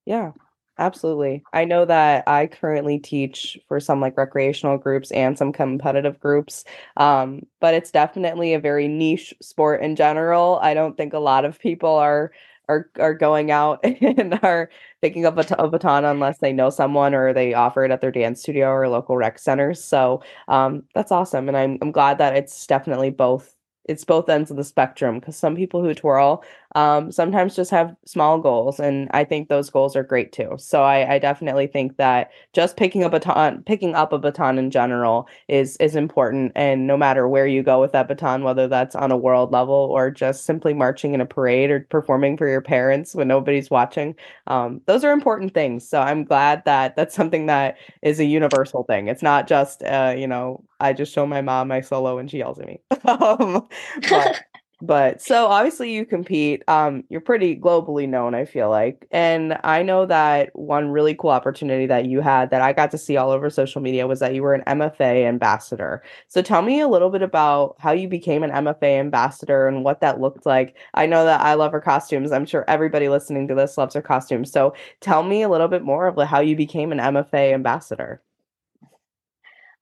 Yeah, 0.07 0.33
Absolutely. 0.77 1.45
I 1.53 1.65
know 1.65 1.85
that 1.85 2.25
I 2.27 2.49
currently 2.49 2.99
teach 2.99 3.57
for 3.69 3.79
some 3.79 4.01
like 4.01 4.17
recreational 4.17 4.77
groups 4.77 5.13
and 5.13 5.39
some 5.39 5.53
competitive 5.53 6.19
groups. 6.19 6.65
Um, 6.97 7.47
but 7.61 7.75
it's 7.75 7.93
definitely 7.93 8.55
a 8.55 8.61
very 8.61 8.89
niche 8.89 9.33
sport 9.41 9.83
in 9.83 9.95
general. 9.95 10.59
I 10.61 10.75
don't 10.75 10.97
think 10.97 11.13
a 11.13 11.21
lot 11.21 11.45
of 11.45 11.61
people 11.61 11.91
are 11.95 12.33
are 12.69 12.91
are 12.99 13.15
going 13.15 13.51
out 13.51 13.81
and 13.85 14.39
are 14.43 14.71
picking 15.03 15.27
up 15.27 15.37
a, 15.39 15.55
a 15.59 15.69
baton 15.69 16.05
unless 16.05 16.39
they 16.39 16.53
know 16.53 16.71
someone 16.71 17.15
or 17.15 17.33
they 17.33 17.55
offer 17.55 17.85
it 17.85 17.91
at 17.91 18.01
their 18.01 18.11
dance 18.13 18.41
studio 18.41 18.69
or 18.69 18.89
local 18.89 19.17
rec 19.17 19.39
centers. 19.39 19.83
So 19.83 20.23
um, 20.49 20.85
that's 20.95 21.13
awesome, 21.13 21.49
and 21.49 21.57
I'm 21.57 21.79
I'm 21.83 21.93
glad 21.93 22.19
that 22.19 22.37
it's 22.37 22.67
definitely 22.67 23.11
both 23.11 23.55
it's 23.87 24.05
both 24.05 24.29
ends 24.31 24.51
of 24.51 24.57
the 24.57 24.65
spectrum 24.65 25.21
because 25.21 25.37
some 25.37 25.55
people 25.57 25.83
who 25.83 25.93
twirl 25.95 26.43
um, 26.75 27.13
sometimes 27.13 27.55
just 27.55 27.71
have 27.71 27.95
small 28.05 28.39
goals 28.39 28.81
and 28.81 29.09
i 29.13 29.23
think 29.25 29.49
those 29.49 29.71
goals 29.71 29.95
are 29.97 30.03
great 30.03 30.33
too. 30.33 30.55
So 30.59 30.83
I, 30.83 31.15
I, 31.15 31.19
definitely 31.19 31.67
think 31.67 31.97
that 31.97 32.31
just 32.53 32.77
picking 32.77 33.05
up 33.05 33.13
a 33.13 33.21
baton 33.21 33.63
picking 33.65 33.95
up 33.95 34.13
a 34.13 34.19
baton 34.19 34.59
in 34.59 34.71
general 34.71 35.29
is 35.49 35.77
is 35.79 35.97
important. 35.97 36.53
And 36.55 36.87
no 36.87 36.97
matter 36.97 37.29
where 37.29 37.47
you 37.47 37.63
go 37.63 37.81
with 37.81 37.93
that 37.93 38.09
baton 38.09 38.43
whether 38.45 38.69
that's 38.69 38.95
on 38.95 39.13
a 39.13 39.17
world 39.17 39.53
level 39.53 39.75
or 39.75 40.11
just 40.11 40.45
simply 40.45 40.75
marching 40.75 41.15
in 41.15 41.21
a 41.21 41.27
parade 41.27 41.71
or 41.71 41.81
performing 41.91 42.37
for 42.37 42.49
your 42.49 42.61
parents 42.61 43.15
when 43.15 43.29
nobody's 43.29 43.71
watching 43.71 44.15
um, 44.47 44.81
those 44.87 45.05
are 45.05 45.13
important 45.13 45.55
things. 45.55 45.89
So 45.89 46.01
i'm 46.01 46.25
glad 46.25 46.65
that 46.65 46.97
that's 46.97 47.15
something 47.15 47.47
that 47.47 47.77
is 48.03 48.21
a 48.21 48.25
universal 48.25 48.85
thing. 48.85 49.09
It's 49.09 49.23
not 49.23 49.47
just 49.47 49.83
uh, 49.83 50.15
you 50.17 50.27
know 50.27 50.63
i 50.81 50.93
just 50.93 51.13
show 51.15 51.27
my 51.27 51.41
mom 51.41 51.69
my 51.69 51.81
solo 51.81 52.19
and 52.19 52.31
she 52.31 52.39
yells 52.39 52.59
at 52.59 52.67
me. 52.67 52.81
Um, 53.07 53.69
but 54.09 54.43
but 54.83 55.21
so 55.21 55.47
obviously 55.47 55.93
you 55.93 56.05
compete 56.05 56.63
um 56.69 57.05
you're 57.09 57.21
pretty 57.21 57.57
globally 57.57 58.09
known 58.09 58.35
i 58.35 58.45
feel 58.45 58.69
like 58.69 59.07
and 59.11 59.59
i 59.65 59.83
know 59.83 60.05
that 60.07 60.51
one 60.55 60.89
really 60.89 61.15
cool 61.15 61.31
opportunity 61.31 61.87
that 61.87 62.07
you 62.07 62.21
had 62.21 62.51
that 62.51 62.61
i 62.61 62.73
got 62.73 62.91
to 62.91 62.99
see 62.99 63.17
all 63.17 63.31
over 63.31 63.49
social 63.51 63.81
media 63.81 64.07
was 64.07 64.21
that 64.21 64.35
you 64.35 64.43
were 64.43 64.55
an 64.55 64.63
mfa 64.67 65.27
ambassador. 65.27 66.03
So 66.29 66.43
tell 66.43 66.63
me 66.63 66.81
a 66.81 66.89
little 66.89 67.11
bit 67.11 67.23
about 67.23 67.77
how 67.79 67.93
you 67.93 68.09
became 68.09 68.43
an 68.43 68.51
mfa 68.51 68.99
ambassador 68.99 69.67
and 69.67 69.85
what 69.85 70.01
that 70.01 70.21
looked 70.21 70.47
like. 70.47 70.77
I 70.95 71.07
know 71.07 71.25
that 71.25 71.41
i 71.41 71.55
love 71.55 71.73
her 71.73 71.81
costumes. 71.81 72.33
I'm 72.33 72.47
sure 72.47 72.65
everybody 72.69 73.09
listening 73.09 73.49
to 73.49 73.55
this 73.55 73.79
loves 73.79 73.95
her 73.95 74.03
costumes. 74.03 74.51
So 74.51 74.75
tell 75.01 75.23
me 75.23 75.43
a 75.43 75.49
little 75.49 75.69
bit 75.69 75.83
more 75.83 76.07
of 76.07 76.17
how 76.29 76.41
you 76.41 76.57
became 76.57 76.93
an 76.93 76.99
mfa 76.99 77.53
ambassador. 77.53 78.23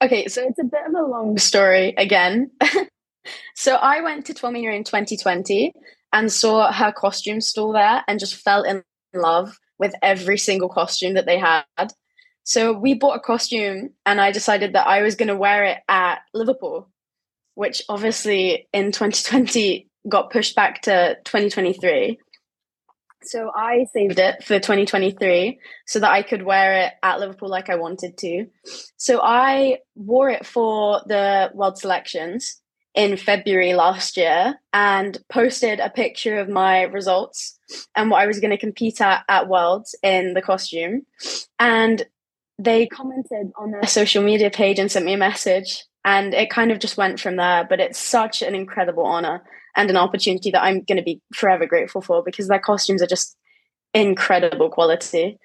Okay, 0.02 0.26
so 0.26 0.42
it's 0.42 0.58
a 0.58 0.64
bit 0.64 0.80
of 0.86 0.94
a 0.94 1.06
long 1.06 1.38
story 1.38 1.94
again. 1.96 2.50
So 3.54 3.76
I 3.76 4.00
went 4.00 4.26
to 4.26 4.34
Twirlmania 4.34 4.74
in 4.74 4.84
2020 4.84 5.72
and 6.12 6.32
saw 6.32 6.72
her 6.72 6.92
costume 6.92 7.40
store 7.40 7.72
there 7.72 8.04
and 8.06 8.20
just 8.20 8.36
fell 8.36 8.62
in 8.62 8.82
love 9.14 9.58
with 9.78 9.94
every 10.02 10.38
single 10.38 10.68
costume 10.68 11.14
that 11.14 11.26
they 11.26 11.38
had. 11.38 11.64
So 12.44 12.72
we 12.72 12.94
bought 12.94 13.16
a 13.16 13.20
costume 13.20 13.90
and 14.04 14.20
I 14.20 14.32
decided 14.32 14.74
that 14.74 14.86
I 14.86 15.02
was 15.02 15.14
going 15.14 15.28
to 15.28 15.36
wear 15.36 15.64
it 15.64 15.78
at 15.88 16.20
Liverpool, 16.34 16.88
which 17.54 17.82
obviously 17.88 18.68
in 18.72 18.92
2020 18.92 19.88
got 20.08 20.30
pushed 20.30 20.56
back 20.56 20.82
to 20.82 21.16
2023. 21.24 22.18
So 23.24 23.52
I 23.54 23.86
saved 23.92 24.18
it 24.18 24.42
for 24.42 24.58
2023 24.58 25.60
so 25.86 26.00
that 26.00 26.10
I 26.10 26.22
could 26.22 26.42
wear 26.42 26.86
it 26.86 26.92
at 27.04 27.20
Liverpool 27.20 27.48
like 27.48 27.70
I 27.70 27.76
wanted 27.76 28.18
to. 28.18 28.46
So 28.96 29.20
I 29.22 29.78
wore 29.94 30.28
it 30.28 30.44
for 30.44 31.00
the 31.06 31.50
World 31.54 31.78
Selections 31.78 32.61
in 32.94 33.16
February 33.16 33.74
last 33.74 34.16
year 34.16 34.56
and 34.72 35.18
posted 35.30 35.80
a 35.80 35.90
picture 35.90 36.38
of 36.38 36.48
my 36.48 36.82
results 36.82 37.58
and 37.96 38.10
what 38.10 38.20
I 38.20 38.26
was 38.26 38.40
going 38.40 38.50
to 38.50 38.58
compete 38.58 39.00
at 39.00 39.24
at 39.28 39.48
Worlds 39.48 39.94
in 40.02 40.34
the 40.34 40.42
costume. 40.42 41.06
And 41.58 42.04
they 42.58 42.86
commented 42.86 43.52
on 43.56 43.70
their 43.70 43.86
social 43.86 44.22
media 44.22 44.50
page 44.50 44.78
and 44.78 44.90
sent 44.90 45.06
me 45.06 45.14
a 45.14 45.18
message. 45.18 45.84
And 46.04 46.34
it 46.34 46.50
kind 46.50 46.70
of 46.70 46.80
just 46.80 46.96
went 46.96 47.18
from 47.18 47.36
there. 47.36 47.64
But 47.68 47.80
it's 47.80 47.98
such 47.98 48.42
an 48.42 48.54
incredible 48.54 49.06
honor 49.06 49.42
and 49.74 49.88
an 49.88 49.96
opportunity 49.96 50.50
that 50.50 50.62
I'm 50.62 50.82
going 50.82 50.98
to 50.98 51.02
be 51.02 51.22
forever 51.34 51.66
grateful 51.66 52.02
for 52.02 52.22
because 52.22 52.48
their 52.48 52.58
costumes 52.58 53.02
are 53.02 53.06
just 53.06 53.36
incredible 53.94 54.68
quality 54.68 55.38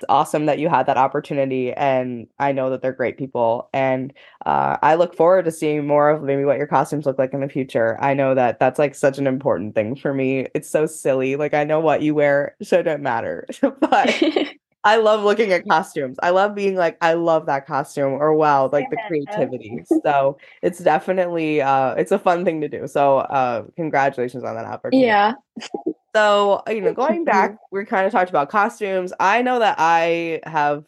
it's 0.00 0.06
awesome 0.08 0.46
that 0.46 0.58
you 0.58 0.68
had 0.70 0.86
that 0.86 0.96
opportunity 0.96 1.72
and 1.74 2.26
i 2.38 2.52
know 2.52 2.70
that 2.70 2.80
they're 2.80 2.92
great 2.92 3.18
people 3.18 3.68
and 3.74 4.14
uh, 4.46 4.78
i 4.82 4.94
look 4.94 5.14
forward 5.14 5.44
to 5.44 5.50
seeing 5.52 5.86
more 5.86 6.08
of 6.08 6.22
maybe 6.22 6.44
what 6.44 6.56
your 6.56 6.66
costumes 6.66 7.04
look 7.04 7.18
like 7.18 7.34
in 7.34 7.40
the 7.40 7.48
future. 7.48 7.98
I 8.00 8.14
know 8.14 8.34
that 8.34 8.58
that's 8.58 8.78
like 8.78 8.94
such 8.94 9.18
an 9.18 9.26
important 9.26 9.74
thing 9.74 9.94
for 9.96 10.14
me. 10.14 10.46
It's 10.54 10.70
so 10.70 10.86
silly 10.86 11.36
like 11.36 11.54
i 11.54 11.64
know 11.64 11.80
what 11.80 12.02
you 12.02 12.14
wear 12.14 12.56
so 12.62 12.80
shouldn't 12.80 13.02
matter 13.02 13.46
but 13.80 14.22
I 14.82 14.96
love 14.96 15.22
looking 15.22 15.52
at 15.52 15.66
costumes. 15.68 16.16
I 16.22 16.30
love 16.30 16.54
being 16.54 16.74
like, 16.74 16.96
I 17.02 17.12
love 17.14 17.46
that 17.46 17.66
costume, 17.66 18.12
or 18.14 18.34
wow, 18.34 18.70
like 18.72 18.88
the 18.90 18.96
creativity. 19.06 19.82
so 20.02 20.38
it's 20.62 20.78
definitely 20.78 21.60
uh 21.60 21.94
it's 21.94 22.12
a 22.12 22.18
fun 22.18 22.44
thing 22.44 22.60
to 22.62 22.68
do. 22.68 22.86
So 22.86 23.18
uh 23.18 23.64
congratulations 23.76 24.44
on 24.44 24.54
that 24.56 24.64
opportunity. 24.64 25.06
Yeah. 25.06 25.34
So, 26.14 26.62
you 26.68 26.80
know, 26.80 26.92
going 26.92 27.24
back, 27.24 27.56
we 27.70 27.84
kind 27.84 28.06
of 28.06 28.12
talked 28.12 28.30
about 28.30 28.48
costumes. 28.48 29.12
I 29.20 29.42
know 29.42 29.58
that 29.60 29.76
I 29.78 30.40
have 30.44 30.84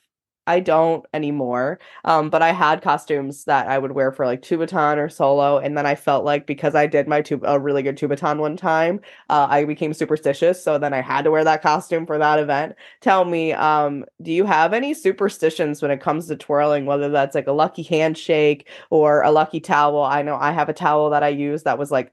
I 0.47 0.59
don't 0.59 1.07
anymore. 1.15 1.79
Um, 2.05 2.29
but 2.29 2.43
I 2.43 2.51
had 2.53 2.83
costumes 2.83 3.45
that 3.45 3.69
I 3.69 3.79
would 3.79 3.93
wear 3.93 4.11
for 4.11 4.27
like 4.27 4.43
two 4.43 4.59
baton 4.59 4.99
or 4.99 5.09
solo, 5.09 5.59
and 5.59 5.79
then 5.79 5.87
I 5.87 5.95
felt 5.95 6.25
like 6.25 6.47
because 6.47 6.75
I 6.75 6.87
did 6.89 7.07
my 7.07 7.23
tube 7.23 7.43
a 7.45 7.61
really 7.61 7.83
good 7.83 7.97
two 7.97 8.09
baton 8.09 8.39
one 8.41 8.57
time, 8.57 9.01
uh, 9.31 9.47
I 9.49 9.65
became 9.65 9.95
superstitious. 9.95 10.63
So 10.63 10.79
then 10.79 10.93
I 10.93 11.01
had 11.01 11.23
to 11.23 11.31
wear 11.31 11.45
that 11.45 11.63
costume 11.63 12.07
for 12.07 12.19
that 12.19 12.41
event. 12.41 12.75
Tell 13.01 13.25
me, 13.25 13.53
um, 13.53 14.05
do 14.21 14.33
you 14.33 14.45
have 14.45 14.73
any 14.73 14.95
superstitions 14.95 15.81
when 15.81 15.93
it 15.93 16.01
comes 16.01 16.27
to 16.27 16.37
twirling? 16.37 16.87
Whether 16.87 17.09
that's 17.09 17.37
like 17.37 17.47
a 17.47 17.53
lucky 17.53 17.83
handshake 17.85 18.69
or 18.91 19.23
a 19.23 19.31
lucky 19.31 19.61
towel. 19.61 20.03
I 20.03 20.23
know 20.23 20.37
I 20.37 20.51
have 20.51 20.69
a 20.69 20.73
towel 20.75 21.11
that 21.11 21.23
I 21.23 21.29
use 21.29 21.63
that 21.63 21.79
was 21.79 21.93
like 21.93 22.13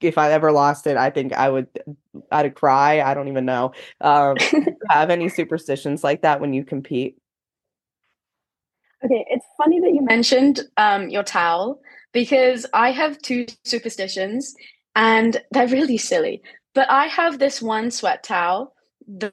if 0.00 0.18
I 0.18 0.30
ever 0.32 0.52
lost 0.52 0.86
it, 0.86 0.96
I 0.96 1.10
think 1.10 1.32
I 1.32 1.48
would 1.48 1.66
I'd 2.30 2.54
cry. 2.54 3.00
I 3.00 3.14
don't 3.14 3.28
even 3.28 3.44
know. 3.44 3.72
Um, 4.00 4.36
have 4.90 5.10
any 5.10 5.28
superstitions 5.28 6.04
like 6.04 6.22
that 6.22 6.40
when 6.40 6.52
you 6.52 6.64
compete? 6.64 7.16
Okay, 9.04 9.26
it's 9.28 9.46
funny 9.58 9.80
that 9.80 9.94
you 9.94 10.02
mentioned 10.02 10.60
um, 10.76 11.10
your 11.10 11.22
towel 11.22 11.80
because 12.12 12.64
I 12.72 12.90
have 12.90 13.18
two 13.18 13.46
superstitions 13.64 14.54
and 14.96 15.42
they're 15.50 15.68
really 15.68 15.98
silly. 15.98 16.42
But 16.74 16.90
I 16.90 17.06
have 17.06 17.38
this 17.38 17.60
one 17.60 17.90
sweat 17.90 18.22
towel 18.24 18.74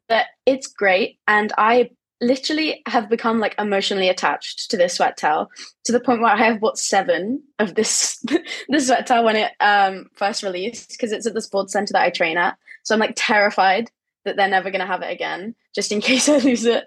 that 0.10 0.26
it's 0.46 0.68
great, 0.68 1.20
and 1.28 1.54
I 1.58 1.92
literally 2.20 2.84
have 2.88 3.10
become 3.10 3.40
like 3.40 3.56
emotionally 3.58 4.10
attached 4.10 4.70
to 4.70 4.78
this 4.78 4.96
sweat 4.96 5.18
towel 5.18 5.50
to 5.86 5.92
the 5.92 6.00
point 6.00 6.22
where 6.22 6.32
I 6.32 6.38
have 6.38 6.60
bought 6.60 6.78
seven 6.78 7.42
of 7.58 7.74
this 7.74 8.24
this 8.70 8.88
sweat 8.88 9.08
towel 9.08 9.24
when 9.24 9.38
it 9.38 9.54
um, 9.60 10.10
first 10.14 10.44
released 10.44 10.90
because 10.90 11.12
it's 11.12 11.26
at 11.26 11.34
the 11.34 11.42
sports 11.42 11.74
center 11.74 11.94
that 11.94 12.04
I 12.04 12.10
train 12.10 12.38
at. 12.38 12.58
So 12.84 12.94
I'm 12.94 13.00
like 13.00 13.14
terrified 13.16 13.90
that 14.26 14.36
they're 14.36 14.48
never 14.48 14.70
going 14.70 14.82
to 14.82 14.86
have 14.86 15.02
it 15.02 15.12
again, 15.12 15.56
just 15.74 15.92
in 15.92 16.02
case 16.02 16.28
I 16.28 16.38
lose 16.38 16.66
it. 16.66 16.86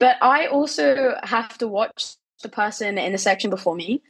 But 0.00 0.16
I 0.20 0.46
also 0.46 1.14
have 1.22 1.56
to 1.58 1.68
watch 1.68 2.16
the 2.42 2.48
person 2.48 2.98
in 2.98 3.12
the 3.12 3.18
section 3.18 3.50
before 3.50 3.74
me. 3.74 4.02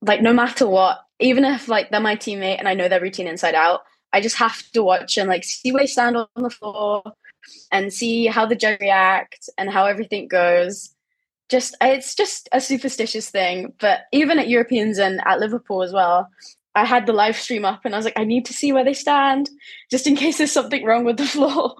Like 0.00 0.22
no 0.22 0.32
matter 0.32 0.66
what, 0.66 1.00
even 1.18 1.44
if 1.44 1.68
like 1.68 1.90
they're 1.90 2.00
my 2.00 2.16
teammate 2.16 2.58
and 2.58 2.68
I 2.68 2.74
know 2.74 2.88
their 2.88 3.00
routine 3.00 3.26
inside 3.26 3.54
out, 3.54 3.82
I 4.12 4.20
just 4.20 4.36
have 4.36 4.62
to 4.72 4.82
watch 4.82 5.16
and 5.16 5.28
like 5.28 5.44
see 5.44 5.72
where 5.72 5.82
they 5.82 5.86
stand 5.86 6.16
on 6.16 6.26
the 6.36 6.50
floor 6.50 7.02
and 7.70 7.92
see 7.92 8.26
how 8.26 8.46
the 8.46 8.56
judge 8.56 8.80
react 8.80 9.48
and 9.58 9.70
how 9.70 9.86
everything 9.86 10.28
goes. 10.28 10.94
Just 11.48 11.76
it's 11.80 12.14
just 12.14 12.48
a 12.52 12.60
superstitious 12.60 13.30
thing. 13.30 13.72
But 13.78 14.00
even 14.12 14.38
at 14.38 14.48
Europeans 14.48 14.98
and 14.98 15.20
at 15.26 15.40
Liverpool 15.40 15.82
as 15.82 15.92
well, 15.92 16.28
I 16.74 16.84
had 16.84 17.06
the 17.06 17.12
live 17.12 17.36
stream 17.36 17.64
up 17.64 17.84
and 17.84 17.94
I 17.94 17.98
was 17.98 18.04
like, 18.04 18.18
I 18.18 18.24
need 18.24 18.46
to 18.46 18.52
see 18.52 18.72
where 18.72 18.84
they 18.84 18.94
stand 18.94 19.50
just 19.90 20.06
in 20.06 20.16
case 20.16 20.38
there's 20.38 20.52
something 20.52 20.84
wrong 20.84 21.04
with 21.04 21.16
the 21.16 21.26
floor. 21.26 21.76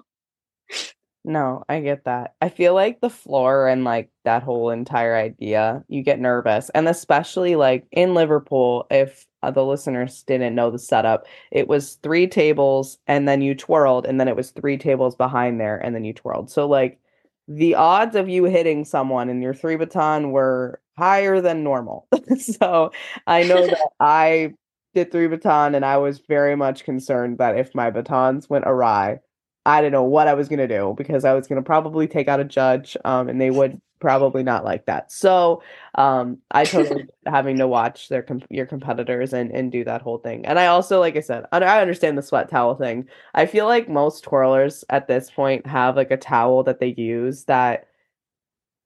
No, 1.23 1.63
I 1.69 1.81
get 1.81 2.05
that. 2.05 2.33
I 2.41 2.49
feel 2.49 2.73
like 2.73 2.99
the 2.99 3.09
floor 3.09 3.67
and 3.67 3.83
like 3.83 4.09
that 4.23 4.41
whole 4.41 4.71
entire 4.71 5.15
idea, 5.15 5.83
you 5.87 6.01
get 6.01 6.19
nervous. 6.19 6.69
And 6.73 6.87
especially 6.87 7.55
like 7.55 7.85
in 7.91 8.15
Liverpool, 8.15 8.87
if 8.89 9.27
uh, 9.43 9.51
the 9.51 9.63
listeners 9.63 10.23
didn't 10.23 10.55
know 10.55 10.71
the 10.71 10.79
setup, 10.79 11.27
it 11.51 11.67
was 11.67 11.95
three 12.01 12.25
tables 12.27 12.97
and 13.05 13.27
then 13.27 13.41
you 13.41 13.53
twirled, 13.53 14.05
and 14.07 14.19
then 14.19 14.27
it 14.27 14.35
was 14.35 14.49
three 14.51 14.77
tables 14.77 15.15
behind 15.15 15.59
there 15.59 15.77
and 15.77 15.93
then 15.93 16.03
you 16.03 16.13
twirled. 16.13 16.49
So, 16.49 16.67
like, 16.67 16.99
the 17.47 17.75
odds 17.75 18.15
of 18.15 18.27
you 18.29 18.45
hitting 18.45 18.83
someone 18.85 19.29
in 19.29 19.41
your 19.43 19.53
three 19.53 19.75
baton 19.75 20.31
were 20.31 20.81
higher 20.97 21.39
than 21.41 21.63
normal. 21.63 22.07
so, 22.39 22.91
I 23.27 23.43
know 23.43 23.67
that 23.67 23.79
I 23.99 24.53
did 24.95 25.11
three 25.11 25.27
baton 25.27 25.75
and 25.75 25.85
I 25.85 25.97
was 25.97 26.19
very 26.19 26.55
much 26.55 26.83
concerned 26.83 27.37
that 27.37 27.57
if 27.57 27.75
my 27.75 27.91
batons 27.91 28.49
went 28.49 28.65
awry, 28.67 29.19
I 29.65 29.81
didn't 29.81 29.93
know 29.93 30.03
what 30.03 30.27
I 30.27 30.33
was 30.33 30.49
gonna 30.49 30.67
do 30.67 30.95
because 30.97 31.25
I 31.25 31.33
was 31.33 31.47
gonna 31.47 31.61
probably 31.61 32.07
take 32.07 32.27
out 32.27 32.39
a 32.39 32.43
judge, 32.43 32.97
um, 33.05 33.29
and 33.29 33.39
they 33.39 33.51
would 33.51 33.79
probably 33.99 34.43
not 34.43 34.65
like 34.65 34.85
that. 34.87 35.11
So, 35.11 35.61
um, 35.95 36.39
I 36.49 36.65
totally 36.65 37.05
having 37.27 37.57
to 37.59 37.67
watch 37.67 38.09
their 38.09 38.23
com- 38.23 38.41
your 38.49 38.65
competitors 38.65 39.33
and 39.33 39.51
and 39.51 39.71
do 39.71 39.83
that 39.85 40.01
whole 40.01 40.17
thing. 40.17 40.45
And 40.45 40.57
I 40.59 40.67
also, 40.67 40.99
like 40.99 41.15
I 41.15 41.21
said, 41.21 41.45
I, 41.51 41.59
I 41.59 41.81
understand 41.81 42.17
the 42.17 42.23
sweat 42.23 42.49
towel 42.49 42.75
thing. 42.75 43.07
I 43.35 43.45
feel 43.45 43.65
like 43.67 43.87
most 43.89 44.25
twirlers 44.25 44.83
at 44.89 45.07
this 45.07 45.29
point 45.31 45.67
have 45.67 45.95
like 45.95 46.11
a 46.11 46.17
towel 46.17 46.63
that 46.63 46.79
they 46.79 46.93
use 46.97 47.45
that 47.45 47.87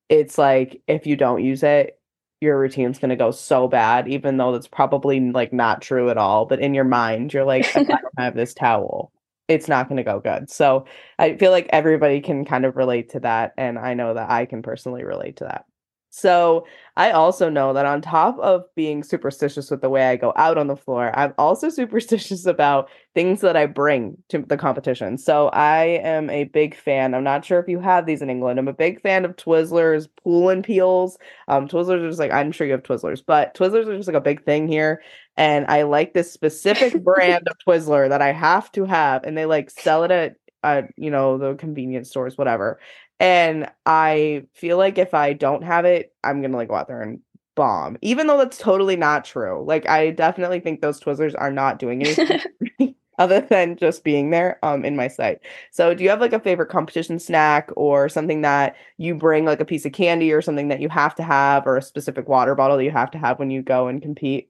it's 0.09 0.37
like 0.37 0.81
if 0.87 1.07
you 1.07 1.15
don't 1.15 1.43
use 1.43 1.63
it, 1.63 1.99
your 2.41 2.59
routine's 2.59 2.99
gonna 2.99 3.15
go 3.15 3.31
so 3.31 3.67
bad, 3.67 4.07
even 4.07 4.37
though 4.37 4.51
that's 4.51 4.67
probably 4.67 5.19
like 5.31 5.53
not 5.53 5.81
true 5.81 6.09
at 6.09 6.17
all. 6.17 6.45
But 6.45 6.59
in 6.59 6.73
your 6.73 6.83
mind, 6.83 7.33
you're 7.33 7.45
like, 7.45 7.75
I 7.75 7.83
don't 7.83 8.01
have 8.17 8.35
this 8.35 8.53
towel 8.53 9.11
it's 9.47 9.67
not 9.67 9.87
going 9.87 9.97
to 9.97 10.03
go 10.03 10.19
good. 10.19 10.49
So 10.49 10.85
I 11.19 11.37
feel 11.37 11.51
like 11.51 11.67
everybody 11.71 12.21
can 12.21 12.45
kind 12.45 12.65
of 12.65 12.75
relate 12.75 13.09
to 13.11 13.19
that. 13.21 13.53
And 13.57 13.77
I 13.77 13.93
know 13.93 14.13
that 14.13 14.29
I 14.29 14.45
can 14.45 14.61
personally 14.61 15.03
relate 15.03 15.37
to 15.37 15.45
that. 15.45 15.65
So 16.09 16.65
I 16.95 17.11
also 17.11 17.49
know 17.49 17.73
that 17.73 17.85
on 17.85 18.01
top 18.01 18.39
of 18.39 18.63
being 18.73 19.03
superstitious 19.03 19.69
with 19.69 19.81
the 19.81 19.89
way 19.89 20.07
I 20.07 20.15
go 20.15 20.31
out 20.37 20.57
on 20.57 20.67
the 20.67 20.77
floor, 20.77 21.11
I'm 21.13 21.33
also 21.37 21.67
superstitious 21.69 22.45
about 22.45 22.89
things 23.13 23.41
that 23.41 23.57
I 23.57 23.65
bring 23.65 24.17
to 24.29 24.39
the 24.39 24.55
competition. 24.55 25.17
So 25.17 25.49
I 25.49 25.99
am 26.03 26.29
a 26.29 26.45
big 26.45 26.73
fan. 26.73 27.13
I'm 27.13 27.25
not 27.25 27.43
sure 27.43 27.59
if 27.59 27.67
you 27.67 27.81
have 27.81 28.05
these 28.05 28.21
in 28.21 28.29
England. 28.29 28.59
I'm 28.59 28.69
a 28.69 28.73
big 28.73 29.01
fan 29.01 29.25
of 29.25 29.35
Twizzlers, 29.35 30.07
Pull 30.23 30.49
and 30.49 30.63
Peels. 30.63 31.17
Um, 31.49 31.67
Twizzlers 31.67 32.01
are 32.01 32.07
just 32.07 32.19
like 32.19 32.31
I'm 32.31 32.53
sure 32.53 32.65
you 32.65 32.73
have 32.73 32.83
Twizzlers, 32.83 33.21
but 33.25 33.53
Twizzlers 33.53 33.87
are 33.87 33.97
just 33.97 34.07
like 34.07 34.15
a 34.15 34.21
big 34.21 34.45
thing 34.45 34.69
here. 34.69 35.01
And 35.37 35.65
I 35.67 35.83
like 35.83 36.13
this 36.13 36.31
specific 36.31 37.03
brand 37.03 37.47
of 37.47 37.57
Twizzler 37.67 38.09
that 38.09 38.21
I 38.21 38.31
have 38.31 38.71
to 38.73 38.85
have, 38.85 39.23
and 39.23 39.37
they 39.37 39.45
like 39.45 39.69
sell 39.69 40.03
it 40.03 40.11
at 40.11 40.35
at 40.63 40.89
you 40.97 41.11
know 41.11 41.37
the 41.37 41.55
convenience 41.55 42.09
stores, 42.09 42.37
whatever. 42.37 42.79
And 43.19 43.69
I 43.85 44.47
feel 44.53 44.77
like 44.77 44.97
if 44.97 45.13
I 45.13 45.33
don't 45.33 45.63
have 45.63 45.85
it, 45.85 46.13
I'm 46.23 46.41
gonna 46.41 46.57
like 46.57 46.69
go 46.69 46.75
out 46.75 46.87
there 46.87 47.01
and 47.01 47.19
bomb. 47.55 47.97
Even 48.01 48.27
though 48.27 48.37
that's 48.37 48.57
totally 48.57 48.95
not 48.95 49.25
true. 49.25 49.63
Like 49.65 49.87
I 49.87 50.11
definitely 50.11 50.59
think 50.59 50.81
those 50.81 50.99
Twizzlers 50.99 51.35
are 51.37 51.51
not 51.51 51.79
doing 51.79 52.03
anything 52.03 52.41
other 53.17 53.39
than 53.41 53.77
just 53.77 54.03
being 54.03 54.29
there 54.29 54.59
um 54.63 54.83
in 54.85 54.95
my 54.95 55.07
sight. 55.07 55.39
So 55.71 55.93
do 55.93 56.03
you 56.03 56.09
have 56.09 56.19
like 56.21 56.33
a 56.33 56.39
favorite 56.39 56.67
competition 56.69 57.19
snack 57.19 57.69
or 57.75 58.09
something 58.09 58.41
that 58.41 58.75
you 58.97 59.15
bring 59.15 59.45
like 59.45 59.59
a 59.61 59.65
piece 59.65 59.85
of 59.85 59.93
candy 59.93 60.31
or 60.33 60.41
something 60.41 60.67
that 60.69 60.81
you 60.81 60.89
have 60.89 61.15
to 61.15 61.23
have 61.23 61.65
or 61.65 61.77
a 61.77 61.81
specific 61.81 62.27
water 62.27 62.55
bottle 62.55 62.77
that 62.77 62.83
you 62.83 62.91
have 62.91 63.11
to 63.11 63.17
have 63.17 63.39
when 63.39 63.51
you 63.51 63.61
go 63.61 63.87
and 63.87 64.01
compete? 64.01 64.49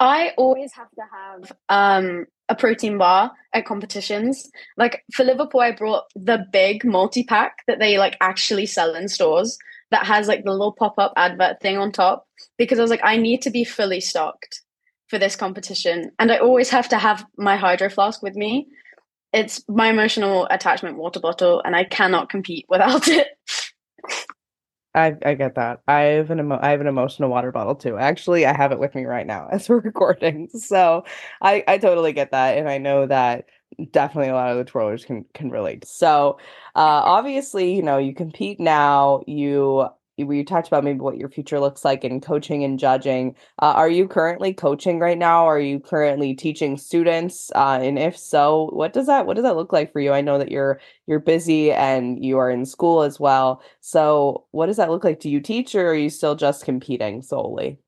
I 0.00 0.32
always 0.36 0.72
have 0.72 0.90
to 0.90 1.02
have 1.12 1.52
um 1.68 2.26
a 2.48 2.54
protein 2.54 2.98
bar 2.98 3.32
at 3.52 3.64
competitions. 3.64 4.50
Like 4.76 5.02
for 5.12 5.24
Liverpool, 5.24 5.60
I 5.60 5.72
brought 5.72 6.04
the 6.14 6.44
big 6.52 6.84
multi 6.84 7.24
pack 7.24 7.58
that 7.66 7.78
they 7.78 7.96
like 7.98 8.16
actually 8.20 8.66
sell 8.66 8.94
in 8.94 9.08
stores 9.08 9.58
that 9.90 10.06
has 10.06 10.28
like 10.28 10.44
the 10.44 10.50
little 10.50 10.72
pop 10.72 10.94
up 10.98 11.12
advert 11.16 11.60
thing 11.60 11.78
on 11.78 11.92
top 11.92 12.26
because 12.58 12.78
I 12.78 12.82
was 12.82 12.90
like, 12.90 13.04
I 13.04 13.16
need 13.16 13.42
to 13.42 13.50
be 13.50 13.64
fully 13.64 14.00
stocked 14.00 14.62
for 15.08 15.18
this 15.18 15.36
competition. 15.36 16.10
And 16.18 16.32
I 16.32 16.38
always 16.38 16.70
have 16.70 16.88
to 16.90 16.98
have 16.98 17.24
my 17.36 17.56
hydro 17.56 17.88
flask 17.88 18.22
with 18.22 18.34
me. 18.34 18.66
It's 19.32 19.62
my 19.68 19.88
emotional 19.88 20.46
attachment 20.50 20.96
water 20.96 21.20
bottle, 21.20 21.60
and 21.64 21.74
I 21.74 21.84
cannot 21.84 22.28
compete 22.28 22.66
without 22.68 23.08
it. 23.08 23.28
I 24.94 25.16
I 25.24 25.34
get 25.34 25.56
that. 25.56 25.80
I 25.88 26.00
have 26.02 26.30
an 26.30 26.38
emo- 26.40 26.58
I 26.60 26.70
have 26.70 26.80
an 26.80 26.86
emotional 26.86 27.28
water 27.30 27.50
bottle 27.50 27.74
too. 27.74 27.98
Actually, 27.98 28.46
I 28.46 28.56
have 28.56 28.70
it 28.72 28.78
with 28.78 28.94
me 28.94 29.04
right 29.04 29.26
now 29.26 29.48
as 29.52 29.68
we're 29.68 29.80
recording. 29.80 30.48
So 30.50 31.04
I 31.42 31.64
I 31.66 31.78
totally 31.78 32.12
get 32.12 32.30
that, 32.32 32.58
and 32.58 32.68
I 32.68 32.78
know 32.78 33.06
that 33.06 33.46
definitely 33.90 34.30
a 34.30 34.34
lot 34.34 34.50
of 34.50 34.58
the 34.64 34.70
twirlers 34.70 35.04
can 35.04 35.24
can 35.34 35.50
relate. 35.50 35.84
So 35.86 36.38
uh, 36.76 37.02
obviously, 37.04 37.74
you 37.74 37.82
know, 37.82 37.98
you 37.98 38.14
compete 38.14 38.60
now. 38.60 39.22
You 39.26 39.88
we 40.18 40.44
talked 40.44 40.68
about 40.68 40.84
maybe 40.84 41.00
what 41.00 41.16
your 41.16 41.28
future 41.28 41.58
looks 41.58 41.84
like 41.84 42.04
in 42.04 42.20
coaching 42.20 42.62
and 42.62 42.78
judging. 42.78 43.34
Uh, 43.60 43.72
are 43.72 43.88
you 43.88 44.06
currently 44.06 44.54
coaching 44.54 45.00
right 45.00 45.18
now? 45.18 45.46
Are 45.46 45.58
you 45.58 45.80
currently 45.80 46.34
teaching 46.34 46.76
students? 46.76 47.50
Uh, 47.54 47.80
and 47.82 47.98
if 47.98 48.16
so, 48.16 48.70
what 48.72 48.92
does 48.92 49.06
that 49.06 49.26
what 49.26 49.34
does 49.34 49.42
that 49.42 49.56
look 49.56 49.72
like 49.72 49.92
for 49.92 50.00
you? 50.00 50.12
I 50.12 50.20
know 50.20 50.38
that 50.38 50.52
you're 50.52 50.80
you're 51.06 51.18
busy 51.18 51.72
and 51.72 52.24
you 52.24 52.38
are 52.38 52.50
in 52.50 52.64
school 52.64 53.02
as 53.02 53.18
well. 53.18 53.62
So 53.80 54.46
what 54.52 54.66
does 54.66 54.76
that 54.76 54.90
look 54.90 55.02
like? 55.02 55.20
Do 55.20 55.30
you 55.30 55.40
teach 55.40 55.74
or 55.74 55.88
are 55.88 55.94
you 55.94 56.10
still 56.10 56.36
just 56.36 56.64
competing 56.64 57.22
solely? 57.22 57.78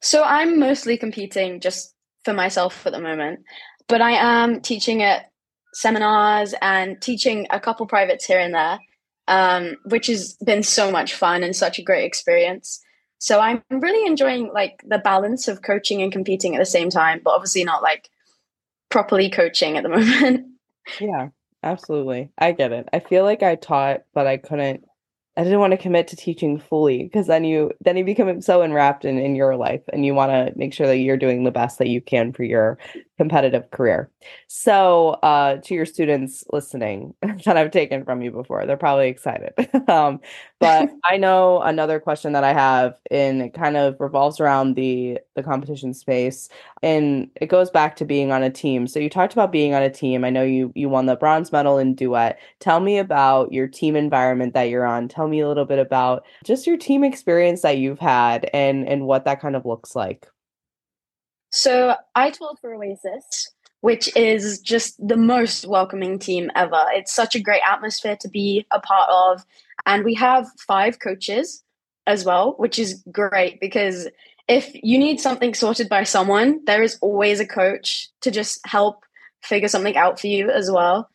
So 0.00 0.22
I'm 0.24 0.58
mostly 0.58 0.96
competing 0.96 1.60
just 1.60 1.94
for 2.24 2.32
myself 2.32 2.86
at 2.86 2.92
the 2.92 3.00
moment, 3.00 3.40
but 3.86 4.00
I 4.00 4.12
am 4.12 4.60
teaching 4.60 5.02
at 5.02 5.30
seminars 5.72 6.54
and 6.60 7.00
teaching 7.00 7.46
a 7.50 7.60
couple 7.60 7.86
privates 7.86 8.24
here 8.24 8.40
and 8.40 8.54
there 8.54 8.78
um, 9.30 9.76
which 9.84 10.08
has 10.08 10.34
been 10.44 10.62
so 10.62 10.90
much 10.90 11.14
fun 11.14 11.42
and 11.44 11.54
such 11.54 11.78
a 11.78 11.82
great 11.82 12.04
experience. 12.04 12.82
So 13.18 13.38
I'm 13.38 13.62
really 13.70 14.04
enjoying 14.06 14.50
like 14.52 14.82
the 14.84 14.98
balance 14.98 15.46
of 15.46 15.62
coaching 15.62 16.02
and 16.02 16.10
competing 16.10 16.56
at 16.56 16.58
the 16.58 16.66
same 16.66 16.90
time, 16.90 17.20
but 17.24 17.30
obviously 17.30 17.62
not 17.62 17.80
like 17.80 18.10
properly 18.88 19.30
coaching 19.30 19.76
at 19.76 19.84
the 19.84 19.88
moment. 19.96 20.46
Yeah, 21.00 21.28
absolutely. 21.62 22.30
I 22.38 22.50
get 22.52 22.72
it. 22.72 22.88
I 22.92 22.98
feel 22.98 23.22
like 23.22 23.44
I 23.44 23.54
taught, 23.54 24.02
but 24.12 24.26
I 24.26 24.36
couldn't 24.36 24.84
I 25.40 25.42
didn't 25.44 25.60
want 25.60 25.70
to 25.70 25.78
commit 25.78 26.06
to 26.08 26.16
teaching 26.16 26.58
fully 26.58 27.04
because 27.04 27.26
then 27.26 27.44
you 27.44 27.72
then 27.80 27.96
you 27.96 28.04
become 28.04 28.42
so 28.42 28.60
enwrapped 28.60 29.06
in, 29.06 29.18
in 29.18 29.34
your 29.34 29.56
life 29.56 29.80
and 29.90 30.04
you 30.04 30.14
want 30.14 30.30
to 30.32 30.52
make 30.54 30.74
sure 30.74 30.86
that 30.86 30.98
you're 30.98 31.16
doing 31.16 31.44
the 31.44 31.50
best 31.50 31.78
that 31.78 31.88
you 31.88 32.02
can 32.02 32.30
for 32.30 32.44
your 32.44 32.76
competitive 33.16 33.70
career. 33.70 34.10
So 34.48 35.10
uh, 35.22 35.56
to 35.56 35.74
your 35.74 35.86
students 35.86 36.44
listening 36.52 37.14
that 37.44 37.56
I've 37.56 37.70
taken 37.70 38.04
from 38.04 38.20
you 38.20 38.30
before, 38.30 38.66
they're 38.66 38.76
probably 38.76 39.08
excited. 39.08 39.54
um, 39.88 40.20
but 40.58 40.90
I 41.10 41.16
know 41.16 41.62
another 41.62 42.00
question 42.00 42.32
that 42.32 42.44
I 42.44 42.52
have 42.52 42.94
in 43.10 43.40
it 43.40 43.54
kind 43.54 43.78
of 43.78 43.96
revolves 43.98 44.40
around 44.40 44.74
the 44.74 45.20
the 45.36 45.42
competition 45.42 45.94
space 45.94 46.50
and 46.82 47.30
it 47.40 47.46
goes 47.46 47.70
back 47.70 47.96
to 47.96 48.04
being 48.04 48.30
on 48.30 48.42
a 48.42 48.50
team. 48.50 48.86
So 48.86 48.98
you 48.98 49.08
talked 49.08 49.32
about 49.32 49.52
being 49.52 49.74
on 49.74 49.82
a 49.82 49.90
team. 49.90 50.22
I 50.22 50.30
know 50.30 50.42
you 50.42 50.70
you 50.74 50.90
won 50.90 51.06
the 51.06 51.16
bronze 51.16 51.50
medal 51.50 51.78
in 51.78 51.94
duet. 51.94 52.38
Tell 52.58 52.80
me 52.80 52.98
about 52.98 53.52
your 53.52 53.68
team 53.68 53.96
environment 53.96 54.52
that 54.52 54.64
you're 54.70 54.86
on. 54.86 55.08
Tell 55.08 55.28
me 55.30 55.40
a 55.40 55.48
little 55.48 55.64
bit 55.64 55.78
about 55.78 56.24
just 56.44 56.66
your 56.66 56.76
team 56.76 57.04
experience 57.04 57.62
that 57.62 57.78
you've 57.78 57.98
had 57.98 58.48
and 58.52 58.88
and 58.88 59.06
what 59.06 59.24
that 59.24 59.40
kind 59.40 59.56
of 59.56 59.64
looks 59.64 59.94
like. 59.94 60.26
So 61.50 61.96
I 62.14 62.30
told 62.30 62.58
for 62.60 62.74
Oasis, 62.74 63.50
which 63.80 64.14
is 64.16 64.60
just 64.60 64.96
the 65.06 65.16
most 65.16 65.66
welcoming 65.66 66.18
team 66.18 66.50
ever. 66.54 66.84
It's 66.90 67.12
such 67.12 67.34
a 67.34 67.40
great 67.40 67.62
atmosphere 67.68 68.16
to 68.20 68.28
be 68.28 68.66
a 68.70 68.80
part 68.80 69.10
of. 69.10 69.44
And 69.86 70.04
we 70.04 70.14
have 70.14 70.48
five 70.66 71.00
coaches 71.00 71.64
as 72.06 72.24
well, 72.24 72.54
which 72.58 72.78
is 72.78 73.02
great 73.10 73.60
because 73.60 74.08
if 74.48 74.70
you 74.74 74.98
need 74.98 75.20
something 75.20 75.54
sorted 75.54 75.88
by 75.88 76.04
someone, 76.04 76.60
there 76.66 76.82
is 76.82 76.98
always 77.00 77.40
a 77.40 77.46
coach 77.46 78.08
to 78.20 78.30
just 78.30 78.60
help 78.66 79.04
figure 79.42 79.68
something 79.68 79.96
out 79.96 80.20
for 80.20 80.26
you 80.26 80.50
as 80.50 80.70
well. 80.70 81.08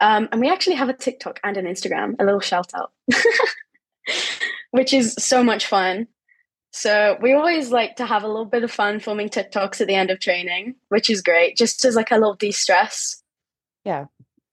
Um, 0.00 0.28
and 0.30 0.40
we 0.40 0.50
actually 0.50 0.76
have 0.76 0.88
a 0.88 0.94
TikTok 0.94 1.40
and 1.42 1.56
an 1.56 1.64
Instagram, 1.64 2.14
a 2.18 2.24
little 2.24 2.40
shout 2.40 2.72
out, 2.74 2.92
which 4.70 4.92
is 4.92 5.14
so 5.18 5.42
much 5.42 5.66
fun. 5.66 6.08
So 6.72 7.16
we 7.22 7.32
always 7.32 7.70
like 7.70 7.96
to 7.96 8.04
have 8.04 8.22
a 8.22 8.28
little 8.28 8.44
bit 8.44 8.62
of 8.62 8.70
fun 8.70 9.00
filming 9.00 9.30
TikToks 9.30 9.80
at 9.80 9.86
the 9.86 9.94
end 9.94 10.10
of 10.10 10.20
training, 10.20 10.74
which 10.90 11.08
is 11.08 11.22
great, 11.22 11.56
just 11.56 11.84
as 11.86 11.96
like 11.96 12.10
a 12.10 12.16
little 12.16 12.34
de 12.34 12.52
stress. 12.52 13.22
Yeah, 13.84 14.06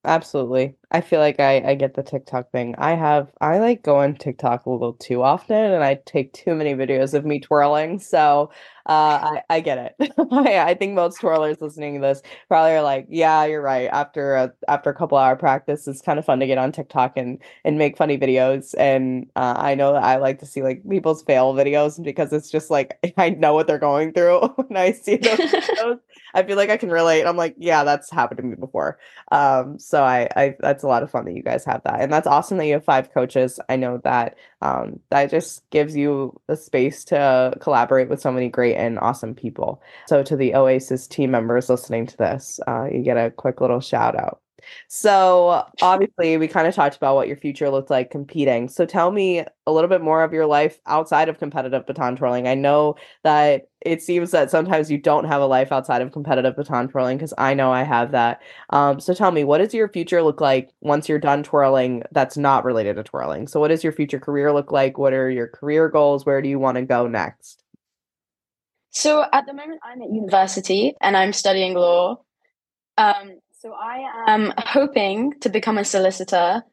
absolutely. 0.06 0.76
I 0.96 1.02
feel 1.02 1.20
like 1.20 1.40
I, 1.40 1.72
I 1.72 1.74
get 1.74 1.96
the 1.96 2.04
TikTok 2.04 2.52
thing. 2.52 2.76
I 2.78 2.94
have 2.94 3.32
I 3.42 3.58
like 3.58 3.82
go 3.82 3.98
on 3.98 4.16
TikTok 4.16 4.68
a 4.68 4.70
little 4.70 4.94
too 4.94 5.24
often 5.24 5.58
and 5.58 5.84
I 5.84 5.96
take 6.06 6.34
too 6.34 6.54
many 6.54 6.76
videos 6.76 7.16
of 7.16 7.26
me 7.26 7.40
twirling. 7.40 7.98
So 7.98 8.52
uh, 8.86 9.40
I, 9.40 9.42
I 9.50 9.60
get 9.62 9.96
it. 10.00 10.12
I, 10.32 10.60
I 10.60 10.74
think 10.76 10.94
most 10.94 11.20
twirlers 11.20 11.62
listening 11.62 11.96
to 11.96 12.02
this 12.02 12.22
probably 12.48 12.74
are 12.74 12.84
like, 12.84 13.08
yeah, 13.10 13.44
you're 13.46 13.62
right. 13.62 13.90
After 13.92 14.36
a 14.36 14.54
after 14.68 14.92
a 14.92 14.94
couple 14.94 15.18
hour 15.18 15.36
practice, 15.36 15.88
it's 15.88 16.02
kind 16.02 16.20
of 16.20 16.26
fun 16.26 16.40
to 16.42 16.48
get 16.48 16.60
on 16.60 16.72
TikTok 16.72 17.14
and 17.18 17.40
and 17.66 17.80
make 17.80 17.98
funny 17.98 18.18
videos. 18.18 18.76
And 18.78 19.32
uh, 19.36 19.56
I 19.58 19.74
know 19.74 19.94
that 19.94 20.04
I 20.04 20.18
like 20.18 20.38
to 20.40 20.46
see 20.46 20.62
like 20.62 20.88
people's 20.88 21.24
fail 21.24 21.56
videos 21.56 22.04
because 22.04 22.32
it's 22.34 22.52
just 22.52 22.70
like 22.70 23.00
I 23.18 23.32
know 23.32 23.56
what 23.56 23.66
they're 23.66 23.80
going 23.80 24.14
through 24.14 24.42
when 24.58 24.78
I 24.78 24.92
see 24.92 25.16
those 25.16 25.40
videos. 25.40 26.00
I 26.36 26.44
feel 26.44 26.58
like 26.58 26.70
I 26.70 26.78
can 26.78 26.90
relate. 26.90 27.26
I'm 27.26 27.38
like, 27.38 27.56
yeah, 27.58 27.84
that's 27.84 28.12
happened 28.12 28.38
to 28.38 28.44
me 28.44 28.56
before. 28.56 29.00
Um, 29.32 29.80
so 29.80 30.04
I, 30.04 30.28
I 30.36 30.56
that's 30.60 30.83
a 30.84 30.88
lot 30.88 31.04
of 31.04 31.12
fun 31.12 31.26
that 31.26 31.34
you 31.34 31.44
guys 31.44 31.66
have 31.66 31.82
that, 31.84 32.02
and 32.02 32.12
that's 32.12 32.28
awesome 32.28 32.58
that 32.58 32.68
you 32.68 32.74
have 32.74 32.86
five 32.86 33.14
coaches. 33.14 33.60
I 33.70 33.76
know 33.76 34.00
that 34.04 34.38
um, 34.62 35.00
that 35.10 35.32
just 35.32 35.68
gives 35.70 35.96
you 35.96 36.40
the 36.48 36.56
space 36.56 37.04
to 37.06 37.56
collaborate 37.60 38.10
with 38.10 38.22
so 38.22 38.32
many 38.32 38.50
great 38.50 38.76
and 38.76 39.00
awesome 39.00 39.34
people. 39.36 39.82
So, 40.08 40.24
to 40.24 40.36
the 40.36 40.56
Oasis 40.56 41.08
team 41.08 41.32
members 41.32 41.70
listening 41.70 42.08
to 42.08 42.18
this, 42.18 42.60
uh, 42.68 42.88
you 42.92 43.02
get 43.02 43.18
a 43.18 43.32
quick 43.32 43.62
little 43.62 43.82
shout 43.82 44.16
out. 44.16 44.43
So, 44.88 45.66
obviously, 45.82 46.38
we 46.38 46.48
kind 46.48 46.68
of 46.68 46.76
talked 46.76 46.96
about 46.96 47.16
what 47.16 47.28
your 47.28 47.38
future 47.38 47.70
looked 47.70 47.90
like 47.90 48.12
competing. 48.12 48.70
So, 48.70 48.86
tell 48.86 49.12
me 49.12 49.44
a 49.66 49.72
little 49.72 49.88
bit 49.88 50.02
more 50.02 50.24
of 50.24 50.34
your 50.34 50.46
life 50.46 50.80
outside 50.86 51.30
of 51.30 51.40
competitive 51.40 51.86
baton 51.86 52.16
twirling. 52.16 52.48
I 52.48 52.56
know 52.56 52.96
that 53.24 53.70
it 53.82 54.02
seems 54.02 54.32
that 54.32 54.52
sometimes 54.52 54.90
you 54.92 54.98
don't 54.98 55.26
have 55.26 55.42
a 55.42 55.46
life 55.46 55.72
outside 55.72 56.02
of 56.02 56.12
competitive 56.12 56.56
baton 56.56 56.88
twirling 56.88 57.18
because 57.18 57.34
I 57.38 57.54
know 57.54 57.72
I 57.72 57.84
have 57.84 58.12
that. 58.12 58.42
Um, 58.70 59.00
so, 59.00 59.14
tell 59.14 59.32
me, 59.32 59.44
what 59.44 59.60
does 59.60 59.74
your 59.74 59.90
future 59.90 60.22
look 60.22 60.42
like 60.42 60.70
once 60.82 61.10
you're 61.10 61.20
done 61.20 61.44
twirling 61.44 62.04
that's 62.12 62.38
not 62.38 62.66
related 62.66 62.96
to 62.96 63.04
twirling? 63.04 63.48
So, 63.48 63.60
what 63.60 63.70
does 63.70 63.84
your 63.84 63.94
future 63.94 64.20
career 64.20 64.54
look 64.54 64.72
like? 64.72 64.98
What 64.98 65.14
are 65.14 65.30
your 65.30 65.48
career 65.48 65.90
goals? 65.90 66.26
Where 66.26 66.42
do 66.42 66.50
you 66.50 66.60
want 66.60 66.76
to 66.76 66.84
go 66.84 67.08
next? 67.08 67.64
So, 68.96 69.26
at 69.34 69.48
the 69.48 69.54
moment, 69.54 69.82
I'm 69.84 70.02
at 70.04 70.12
university 70.12 70.96
and 71.02 71.18
I'm 71.18 71.34
studying 71.34 71.74
law. 71.74 72.20
Um, 72.96 73.40
so 73.64 73.72
I 73.72 74.26
am 74.28 74.54
hoping 74.58 75.40
to 75.40 75.48
become 75.48 75.78
a 75.78 75.86
solicitor, 75.86 76.64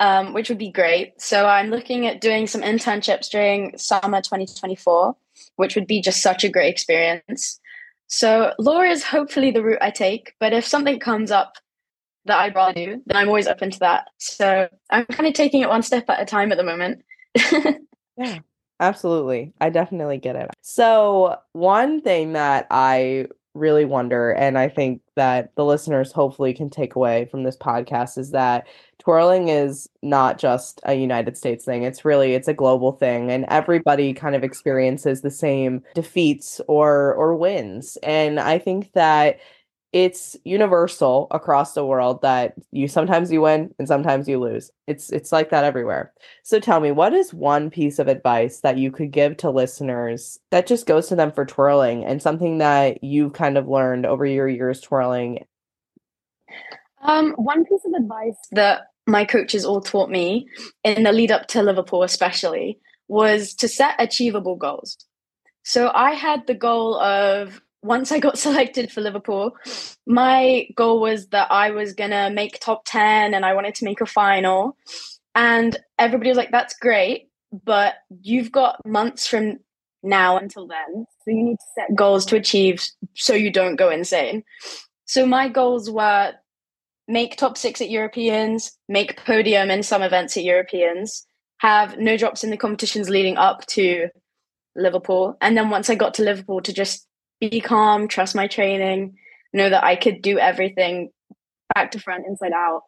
um, 0.00 0.32
which 0.32 0.48
would 0.48 0.56
be 0.56 0.70
great. 0.70 1.20
So 1.20 1.44
I'm 1.44 1.68
looking 1.68 2.06
at 2.06 2.22
doing 2.22 2.46
some 2.46 2.62
internships 2.62 3.28
during 3.28 3.76
summer 3.76 4.22
2024, 4.22 5.14
which 5.56 5.74
would 5.74 5.86
be 5.86 6.00
just 6.00 6.22
such 6.22 6.42
a 6.42 6.48
great 6.48 6.72
experience. 6.72 7.60
So 8.06 8.54
law 8.58 8.80
is 8.80 9.04
hopefully 9.04 9.50
the 9.50 9.62
route 9.62 9.82
I 9.82 9.90
take, 9.90 10.32
but 10.40 10.54
if 10.54 10.66
something 10.66 10.98
comes 10.98 11.30
up 11.30 11.56
that 12.24 12.38
I'd 12.38 12.54
rather 12.54 12.72
do, 12.72 13.02
then 13.04 13.16
I'm 13.18 13.28
always 13.28 13.46
open 13.46 13.70
to 13.70 13.78
that. 13.80 14.08
So 14.16 14.68
I'm 14.88 15.04
kind 15.04 15.26
of 15.26 15.34
taking 15.34 15.60
it 15.60 15.68
one 15.68 15.82
step 15.82 16.08
at 16.08 16.22
a 16.22 16.24
time 16.24 16.50
at 16.50 16.56
the 16.56 16.64
moment. 16.64 17.02
yeah, 18.16 18.38
absolutely. 18.80 19.52
I 19.60 19.68
definitely 19.68 20.16
get 20.16 20.36
it. 20.36 20.48
So, 20.62 21.36
one 21.52 22.00
thing 22.00 22.32
that 22.32 22.68
I 22.70 23.26
really 23.54 23.84
wonder, 23.84 24.30
and 24.30 24.58
I 24.58 24.68
think 24.68 25.02
that 25.14 25.54
the 25.56 25.64
listeners 25.64 26.12
hopefully 26.12 26.54
can 26.54 26.70
take 26.70 26.94
away 26.94 27.26
from 27.30 27.42
this 27.42 27.56
podcast 27.56 28.18
is 28.18 28.30
that 28.30 28.66
twirling 28.98 29.48
is 29.48 29.88
not 30.02 30.38
just 30.38 30.80
a 30.84 30.94
United 30.94 31.36
States 31.36 31.64
thing. 31.64 31.82
It's 31.82 32.04
really 32.04 32.34
it's 32.34 32.48
a 32.48 32.54
global 32.54 32.92
thing 32.92 33.30
and 33.30 33.44
everybody 33.48 34.14
kind 34.14 34.34
of 34.34 34.44
experiences 34.44 35.20
the 35.20 35.30
same 35.30 35.82
defeats 35.94 36.60
or 36.68 37.14
or 37.14 37.34
wins. 37.34 37.98
And 38.02 38.38
I 38.40 38.58
think 38.58 38.92
that 38.92 39.40
it's 39.92 40.36
universal 40.44 41.26
across 41.30 41.74
the 41.74 41.84
world 41.84 42.22
that 42.22 42.54
you 42.70 42.88
sometimes 42.88 43.30
you 43.30 43.42
win 43.42 43.74
and 43.78 43.86
sometimes 43.86 44.26
you 44.26 44.40
lose. 44.40 44.70
It's 44.86 45.10
it's 45.10 45.32
like 45.32 45.50
that 45.50 45.64
everywhere. 45.64 46.12
So 46.42 46.58
tell 46.58 46.80
me, 46.80 46.90
what 46.92 47.12
is 47.12 47.34
one 47.34 47.68
piece 47.68 47.98
of 47.98 48.08
advice 48.08 48.60
that 48.60 48.78
you 48.78 48.90
could 48.90 49.10
give 49.10 49.36
to 49.38 49.50
listeners 49.50 50.38
that 50.50 50.66
just 50.66 50.86
goes 50.86 51.08
to 51.08 51.16
them 51.16 51.30
for 51.30 51.44
twirling 51.44 52.04
and 52.04 52.22
something 52.22 52.58
that 52.58 53.04
you've 53.04 53.34
kind 53.34 53.58
of 53.58 53.68
learned 53.68 54.06
over 54.06 54.24
your 54.24 54.48
years 54.48 54.80
twirling? 54.80 55.44
Um, 57.02 57.32
one 57.32 57.64
piece 57.64 57.84
of 57.84 57.92
advice 57.92 58.38
that 58.52 58.82
my 59.06 59.24
coaches 59.24 59.64
all 59.64 59.80
taught 59.80 60.08
me 60.08 60.46
in 60.84 61.02
the 61.02 61.12
lead 61.12 61.30
up 61.30 61.48
to 61.48 61.62
Liverpool, 61.62 62.02
especially, 62.02 62.78
was 63.08 63.52
to 63.54 63.68
set 63.68 63.94
achievable 63.98 64.56
goals. 64.56 64.96
So 65.64 65.90
I 65.94 66.12
had 66.12 66.46
the 66.46 66.54
goal 66.54 66.98
of 66.98 67.60
once 67.82 68.12
I 68.12 68.18
got 68.18 68.38
selected 68.46 68.90
for 68.90 69.00
Liverpool, 69.00 69.56
my 70.06 70.68
goal 70.76 71.00
was 71.00 71.28
that 71.28 71.50
I 71.50 71.70
was 71.70 71.92
going 71.92 72.10
to 72.10 72.30
make 72.30 72.60
top 72.60 72.82
10 72.86 73.34
and 73.34 73.44
I 73.44 73.54
wanted 73.54 73.74
to 73.76 73.84
make 73.84 74.00
a 74.00 74.06
final. 74.06 74.76
And 75.34 75.76
everybody 75.98 76.30
was 76.30 76.36
like, 76.36 76.50
that's 76.50 76.76
great, 76.78 77.28
but 77.64 77.94
you've 78.22 78.52
got 78.52 78.84
months 78.86 79.26
from 79.26 79.58
now 80.02 80.36
until 80.36 80.66
then. 80.66 81.06
So 81.24 81.30
you 81.30 81.42
need 81.42 81.56
to 81.56 81.66
set 81.74 81.94
goals 81.94 82.26
to 82.26 82.36
achieve 82.36 82.84
so 83.14 83.34
you 83.34 83.50
don't 83.50 83.76
go 83.76 83.90
insane. 83.90 84.44
So 85.04 85.26
my 85.26 85.48
goals 85.48 85.90
were 85.90 86.34
make 87.08 87.36
top 87.36 87.58
six 87.58 87.80
at 87.80 87.90
Europeans, 87.90 88.72
make 88.88 89.16
podium 89.24 89.70
in 89.70 89.82
some 89.82 90.02
events 90.02 90.36
at 90.36 90.44
Europeans, 90.44 91.26
have 91.58 91.98
no 91.98 92.16
drops 92.16 92.44
in 92.44 92.50
the 92.50 92.56
competitions 92.56 93.08
leading 93.08 93.36
up 93.36 93.66
to 93.66 94.08
Liverpool. 94.74 95.36
And 95.40 95.56
then 95.56 95.70
once 95.70 95.90
I 95.90 95.94
got 95.94 96.14
to 96.14 96.22
Liverpool, 96.22 96.60
to 96.62 96.72
just 96.72 97.06
be 97.50 97.60
calm, 97.60 98.06
trust 98.06 98.34
my 98.34 98.46
training, 98.46 99.16
know 99.52 99.68
that 99.68 99.84
I 99.84 99.96
could 99.96 100.22
do 100.22 100.38
everything 100.38 101.10
back 101.74 101.90
to 101.92 101.98
front, 101.98 102.26
inside 102.26 102.52
out, 102.52 102.82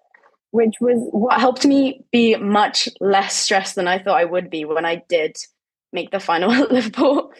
which 0.53 0.75
was 0.81 1.09
what 1.11 1.41
helped 1.41 1.67
me 1.67 2.05
be 2.13 2.37
much 2.37 2.89
less 3.01 3.35
stressed 3.35 3.75
than 3.75 3.89
I 3.89 3.99
thought 3.99 4.21
I 4.21 4.25
would 4.25 4.51
be 4.51 4.65
when 4.65 4.85
I 4.85 5.03
did 5.09 5.37
make 5.93 6.11
the 6.11 6.21
final 6.21 6.51
at 6.53 6.71
Liverpool. 6.71 7.33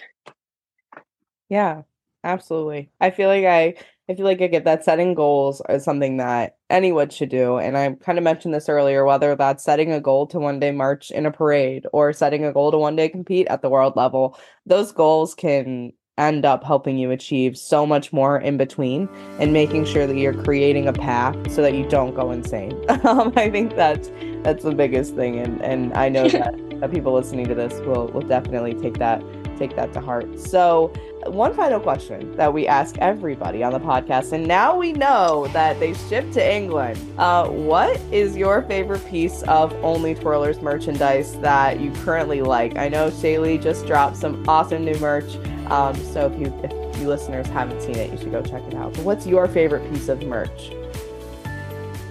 Yeah, 1.49 1.83
absolutely. 2.25 2.91
I 3.01 3.11
feel 3.11 3.29
like 3.29 3.45
I 3.45 3.75
I 4.07 4.15
feel 4.15 4.27
like 4.27 4.43
I 4.43 4.49
get 4.49 4.65
that 4.65 4.85
setting 4.85 5.15
goals 5.15 5.63
is 5.71 5.83
something 5.83 6.19
that 6.19 6.57
anyone 6.69 7.09
should 7.09 7.31
do. 7.31 7.57
And 7.57 7.79
I 7.79 7.93
kind 7.93 8.19
of 8.19 8.25
mentioned 8.25 8.53
this 8.53 8.69
earlier, 8.69 9.03
whether 9.07 9.35
that's 9.35 9.65
setting 9.65 9.93
a 9.93 10.01
goal 10.01 10.27
to 10.27 10.39
one 10.39 10.61
day 10.61 10.73
march 10.73 11.11
in 11.11 11.25
a 11.25 11.31
parade 11.31 11.87
or 11.91 12.13
setting 12.13 12.45
a 12.45 12.53
goal 12.53 12.71
to 12.71 12.77
one 12.77 12.97
day 12.97 13.09
compete 13.09 13.47
at 13.49 13.63
the 13.63 13.71
world 13.71 13.97
level, 13.97 14.39
those 14.67 14.93
goals 14.93 15.35
can 15.35 15.95
end 16.19 16.45
up 16.45 16.63
helping 16.63 16.97
you 16.97 17.11
achieve 17.11 17.59
so 17.59 17.85
much 17.85 18.13
more 18.13 18.39
in 18.39 18.57
between 18.57 19.09
and 19.41 19.53
making 19.53 19.85
sure 19.85 20.07
that 20.07 20.17
you're 20.17 20.43
creating 20.45 20.87
a 20.87 20.93
path 20.93 21.35
so 21.51 21.61
that 21.61 21.75
you 21.75 21.89
don't 21.89 22.15
go 22.15 22.31
insane. 22.31 22.73
um, 23.05 23.33
I 23.37 23.51
think 23.51 23.75
that's 23.75 24.11
that's 24.43 24.63
the 24.63 24.75
biggest 24.75 25.15
thing 25.15 25.39
and 25.39 25.61
and 25.63 25.93
I 25.95 26.09
know 26.09 26.29
that, 26.29 26.55
that 26.81 26.93
people 26.93 27.13
listening 27.13 27.47
to 27.49 27.55
this 27.55 27.73
will 27.81 28.09
will 28.09 28.21
definitely 28.21 28.75
take 28.75 28.99
that 28.99 29.23
take 29.67 29.77
that 29.77 29.93
to 29.95 30.01
heart. 30.01 30.39
So 30.39 30.93
one 31.27 31.55
final 31.55 31.81
question 31.81 32.37
that 32.37 32.53
we 32.53 32.67
ask 32.67 32.99
everybody 32.99 33.63
on 33.63 33.73
the 33.73 33.81
podcast, 33.81 34.33
and 34.33 34.47
now 34.47 34.77
we 34.77 34.93
know 34.93 35.47
that 35.53 35.81
they 35.81 35.95
ship 35.95 36.31
to 36.33 36.55
England. 36.55 36.99
Uh, 37.19 37.49
what 37.49 37.99
is 38.13 38.37
your 38.37 38.63
favorite 38.63 39.05
piece 39.09 39.43
of 39.45 39.73
Only 39.83 40.15
Twirlers 40.15 40.61
merchandise 40.61 41.39
that 41.41 41.81
you 41.81 41.93
currently 42.05 42.43
like? 42.43 42.77
I 42.77 42.89
know 42.89 43.11
Shaylee 43.11 43.63
just 43.63 43.87
dropped 43.87 44.17
some 44.17 44.47
awesome 44.49 44.85
new 44.85 44.99
merch. 44.99 45.37
Um, 45.69 45.95
so 46.13 46.27
if 46.27 46.39
you 46.39 46.53
if 46.63 47.01
you 47.01 47.09
listeners 47.09 47.47
haven't 47.47 47.81
seen 47.81 47.97
it, 47.97 48.13
you 48.13 48.19
should 48.19 48.31
go 48.31 48.43
check 48.43 48.63
it 48.65 48.75
out. 48.75 48.93
But 48.95 49.05
what's 49.05 49.27
your 49.27 49.49
favorite 49.49 49.91
piece 49.93 50.09
of 50.09 50.23
merch? 50.23 50.73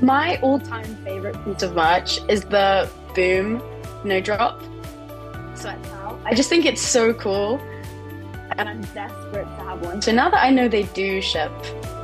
My 0.02 0.38
all-time 0.42 0.98
favorite 1.06 1.38
piece 1.46 1.62
of 1.62 1.76
merch 1.76 2.20
is 2.28 2.42
the 2.46 2.90
Boom 3.16 3.62
No 4.04 4.20
Drop 4.20 4.62
sweat 5.56 5.82
towel. 5.84 6.03
I 6.26 6.34
just 6.34 6.50
think 6.50 6.66
it's 6.66 6.82
so 6.82 7.14
cool, 7.14 7.60
and 8.58 8.70
I'm 8.70 8.82
desperate 8.94 9.44
to 9.44 9.64
have 9.64 9.82
one. 9.86 10.02
So 10.02 10.12
now 10.12 10.30
that 10.30 10.42
I 10.44 10.50
know 10.52 10.68
they 10.68 10.84
do 10.84 11.22
ship 11.22 11.52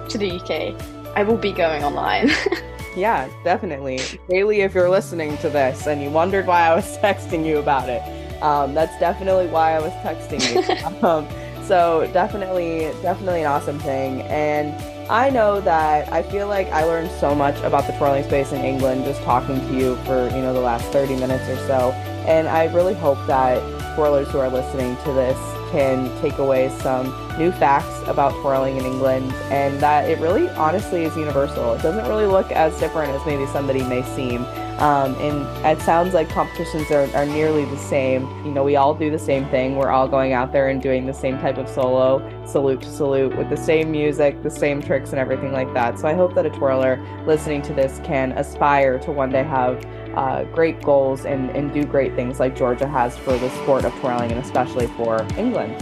to 0.09 0.17
the 0.17 0.31
UK, 0.31 0.75
I 1.15 1.23
will 1.23 1.37
be 1.37 1.51
going 1.51 1.83
online. 1.83 2.29
yeah, 2.97 3.29
definitely. 3.43 3.97
Shaylee, 3.97 4.59
if 4.59 4.73
you're 4.73 4.89
listening 4.89 5.37
to 5.37 5.49
this 5.49 5.87
and 5.87 6.01
you 6.01 6.09
wondered 6.09 6.47
why 6.47 6.63
I 6.63 6.75
was 6.75 6.97
texting 6.99 7.45
you 7.45 7.59
about 7.59 7.87
it, 7.87 8.01
um, 8.41 8.73
that's 8.73 8.97
definitely 8.99 9.47
why 9.47 9.73
I 9.73 9.79
was 9.79 9.93
texting 10.03 10.41
you. 10.53 11.07
um, 11.07 11.27
so 11.65 12.09
definitely, 12.11 12.91
definitely 13.01 13.41
an 13.41 13.47
awesome 13.47 13.79
thing. 13.79 14.21
And 14.23 14.73
I 15.09 15.29
know 15.29 15.61
that 15.61 16.11
I 16.11 16.23
feel 16.23 16.47
like 16.47 16.67
I 16.67 16.83
learned 16.83 17.11
so 17.19 17.33
much 17.33 17.57
about 17.61 17.87
the 17.87 17.93
twirling 17.93 18.23
space 18.23 18.51
in 18.51 18.65
England 18.65 19.05
just 19.05 19.21
talking 19.21 19.59
to 19.59 19.73
you 19.75 19.95
for, 19.97 20.27
you 20.29 20.41
know, 20.41 20.53
the 20.53 20.59
last 20.59 20.85
30 20.91 21.15
minutes 21.15 21.47
or 21.47 21.57
so. 21.67 21.91
And 22.27 22.47
I 22.47 22.65
really 22.73 22.93
hope 22.95 23.17
that 23.27 23.78
twirlers 23.95 24.27
who 24.27 24.39
are 24.39 24.49
listening 24.49 24.95
to 24.97 25.13
this 25.13 25.37
can 25.71 26.09
take 26.21 26.37
away 26.37 26.69
some 26.79 27.07
new 27.37 27.51
facts 27.51 28.01
about 28.07 28.31
twirling 28.41 28.77
in 28.77 28.85
England 28.85 29.31
and 29.51 29.79
that 29.79 30.09
it 30.09 30.19
really 30.19 30.49
honestly 30.49 31.03
is 31.03 31.15
universal. 31.15 31.73
It 31.73 31.81
doesn't 31.81 32.07
really 32.07 32.25
look 32.25 32.51
as 32.51 32.77
different 32.79 33.11
as 33.11 33.25
maybe 33.25 33.45
somebody 33.47 33.83
may 33.83 34.03
seem. 34.15 34.45
Um, 34.79 35.13
and 35.15 35.45
it 35.65 35.81
sounds 35.83 36.13
like 36.13 36.29
competitions 36.29 36.89
are, 36.89 37.13
are 37.13 37.25
nearly 37.25 37.65
the 37.65 37.77
same. 37.77 38.23
You 38.45 38.51
know, 38.51 38.63
we 38.63 38.77
all 38.77 38.95
do 38.95 39.11
the 39.11 39.19
same 39.19 39.45
thing. 39.49 39.75
We're 39.75 39.89
all 39.89 40.07
going 40.07 40.31
out 40.31 40.53
there 40.53 40.69
and 40.69 40.81
doing 40.81 41.05
the 41.05 41.13
same 41.13 41.37
type 41.39 41.57
of 41.57 41.67
solo, 41.67 42.23
salute 42.45 42.81
to 42.83 42.89
salute, 42.89 43.35
with 43.35 43.49
the 43.49 43.57
same 43.57 43.91
music, 43.91 44.41
the 44.41 44.49
same 44.49 44.81
tricks, 44.81 45.09
and 45.09 45.19
everything 45.19 45.51
like 45.51 45.73
that. 45.73 45.99
So 45.99 46.07
I 46.07 46.13
hope 46.13 46.33
that 46.35 46.45
a 46.45 46.49
twirler 46.49 46.97
listening 47.27 47.61
to 47.63 47.73
this 47.73 47.99
can 48.05 48.31
aspire 48.31 48.99
to 48.99 49.11
one 49.11 49.31
day 49.31 49.43
have 49.43 49.83
uh, 50.19 50.43
great 50.43 50.81
goals 50.81 51.23
and, 51.23 51.49
and 51.51 51.73
do 51.73 51.85
great 51.85 52.13
things 52.13 52.41
like 52.41 52.53
Georgia 52.53 52.85
has 52.85 53.17
for 53.17 53.37
the 53.37 53.49
sport 53.61 53.85
of 53.85 53.93
twirling 54.01 54.29
and 54.33 54.39
especially 54.41 54.87
for 54.87 55.25
England. 55.37 55.73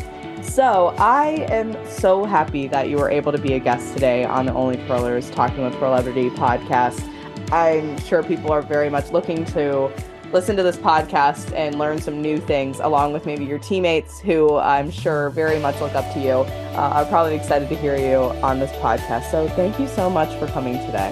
So 0.45 0.93
I 1.00 1.47
am 1.50 1.76
so 1.88 2.23
happy 2.23 2.67
that 2.67 2.88
you 2.88 2.97
were 2.97 3.10
able 3.10 3.32
to 3.32 3.39
be 3.39 3.54
a 3.54 3.60
guest 3.60 3.95
today 3.95 4.23
on 4.26 4.45
the 4.45 4.54
Only 4.54 4.78
Twirlers 4.78 5.34
Talking 5.34 5.63
with 5.63 5.73
Twirlebrity 5.73 6.30
podcast. 6.36 7.02
I'm 7.52 8.00
sure 8.02 8.21
people 8.21 8.52
are 8.52 8.62
very 8.62 8.91
much 8.91 9.12
looking 9.12 9.43
to 9.45 9.91
listen 10.32 10.56
to 10.56 10.62
this 10.62 10.78
podcast 10.78 11.52
and 11.56 11.80
learn 11.80 12.00
some 12.00 12.21
new 12.21 12.38
things, 12.38 12.80
along 12.80 13.13
with 13.13 13.26
maybe 13.26 13.43
your 13.43 13.60
teammates 13.60 14.19
who 14.19 14.58
I'm 14.58 14.91
sure 14.91 15.32
very 15.32 15.58
much 15.58 15.82
look 15.82 15.95
up 15.95 16.13
to 16.13 16.19
you. 16.19 16.45
Uh, 16.78 16.91
are 16.93 17.06
probably 17.06 17.36
excited 17.36 17.69
to 17.69 17.76
hear 17.76 17.97
you 17.97 18.17
on 18.43 18.60
this 18.60 18.71
podcast. 18.73 19.32
So 19.32 19.47
thank 19.50 19.80
you 19.80 19.88
so 19.88 20.12
much 20.12 20.38
for 20.38 20.45
coming 20.47 20.73
today. 20.86 21.12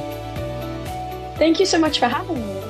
Thank 1.40 1.60
you 1.60 1.66
so 1.66 1.80
much 1.80 1.98
for 1.98 2.08
having 2.08 2.36
me. 2.36 2.65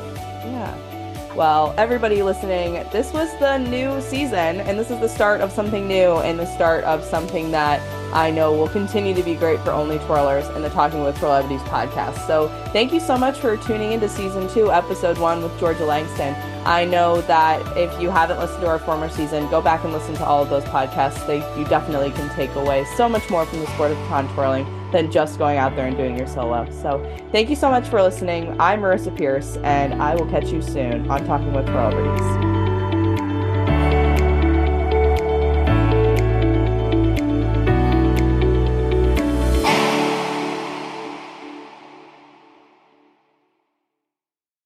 Well, 1.36 1.76
everybody 1.78 2.24
listening, 2.24 2.76
this 2.94 3.12
was 3.12 3.30
the 3.40 3.58
new 3.58 4.00
season, 4.00 4.62
and 4.62 4.80
this 4.80 4.90
is 4.90 5.02
the 5.02 5.10
start 5.10 5.42
of 5.42 5.52
something 5.52 5.86
new 5.86 6.14
and 6.20 6.40
the 6.40 6.46
start 6.46 6.86
of 6.86 7.04
something 7.04 7.52
that 7.52 7.82
I 8.14 8.32
know 8.32 8.54
will 8.54 8.70
continue 8.70 9.14
to 9.14 9.22
be 9.22 9.36
great 9.36 9.60
for 9.60 9.72
Only 9.72 9.98
Twirlers 9.98 10.50
and 10.56 10.64
the 10.64 10.70
Talking 10.70 11.04
with 11.04 11.18
Twirlebrities 11.18 11.60
podcast. 11.66 12.26
So, 12.26 12.48
thank 12.72 12.94
you 12.94 13.02
so 13.02 13.18
much 13.18 13.38
for 13.38 13.58
tuning 13.58 13.92
into 13.92 14.08
season 14.08 14.48
two, 14.48 14.72
episode 14.72 15.18
one 15.18 15.44
with 15.44 15.60
Georgia 15.60 15.84
Langston. 15.84 16.34
I 16.66 16.86
know 16.86 17.20
that 17.24 17.60
if 17.76 18.02
you 18.02 18.10
haven't 18.10 18.40
listened 18.40 18.62
to 18.62 18.68
our 18.68 18.80
former 18.80 19.10
season, 19.10 19.50
go 19.50 19.62
back 19.62 19.84
and 19.84 19.92
listen 19.92 20.16
to 20.16 20.26
all 20.26 20.42
of 20.42 20.50
those 20.50 20.64
podcasts. 20.64 21.28
They, 21.28 21.40
you 21.60 21.66
definitely 21.66 22.12
can 22.12 22.34
take 22.34 22.56
away 22.56 22.86
so 22.96 23.10
much 23.10 23.30
more 23.30 23.46
from 23.46 23.60
the 23.60 23.68
sport 23.68 23.92
of 23.92 23.98
con 24.08 24.34
twirling 24.34 24.66
than 24.96 25.12
just 25.12 25.38
going 25.38 25.58
out 25.58 25.76
there 25.76 25.88
and 25.88 25.98
doing 25.98 26.18
your 26.18 26.26
solo. 26.26 26.66
So 26.72 27.06
thank 27.34 27.50
you 27.50 27.56
so 27.58 27.70
much 27.70 27.86
for 27.90 28.02
listening. 28.02 28.56
I'm 28.62 28.80
Marissa 28.80 29.16
Pierce, 29.16 29.58
and 29.58 30.02
I 30.02 30.16
will 30.16 30.28
catch 30.28 30.52
you 30.54 30.62
soon 30.62 31.12
on 31.12 31.26
Talking 31.26 31.52
with 31.52 31.66
Twirlebrities. 31.66 32.55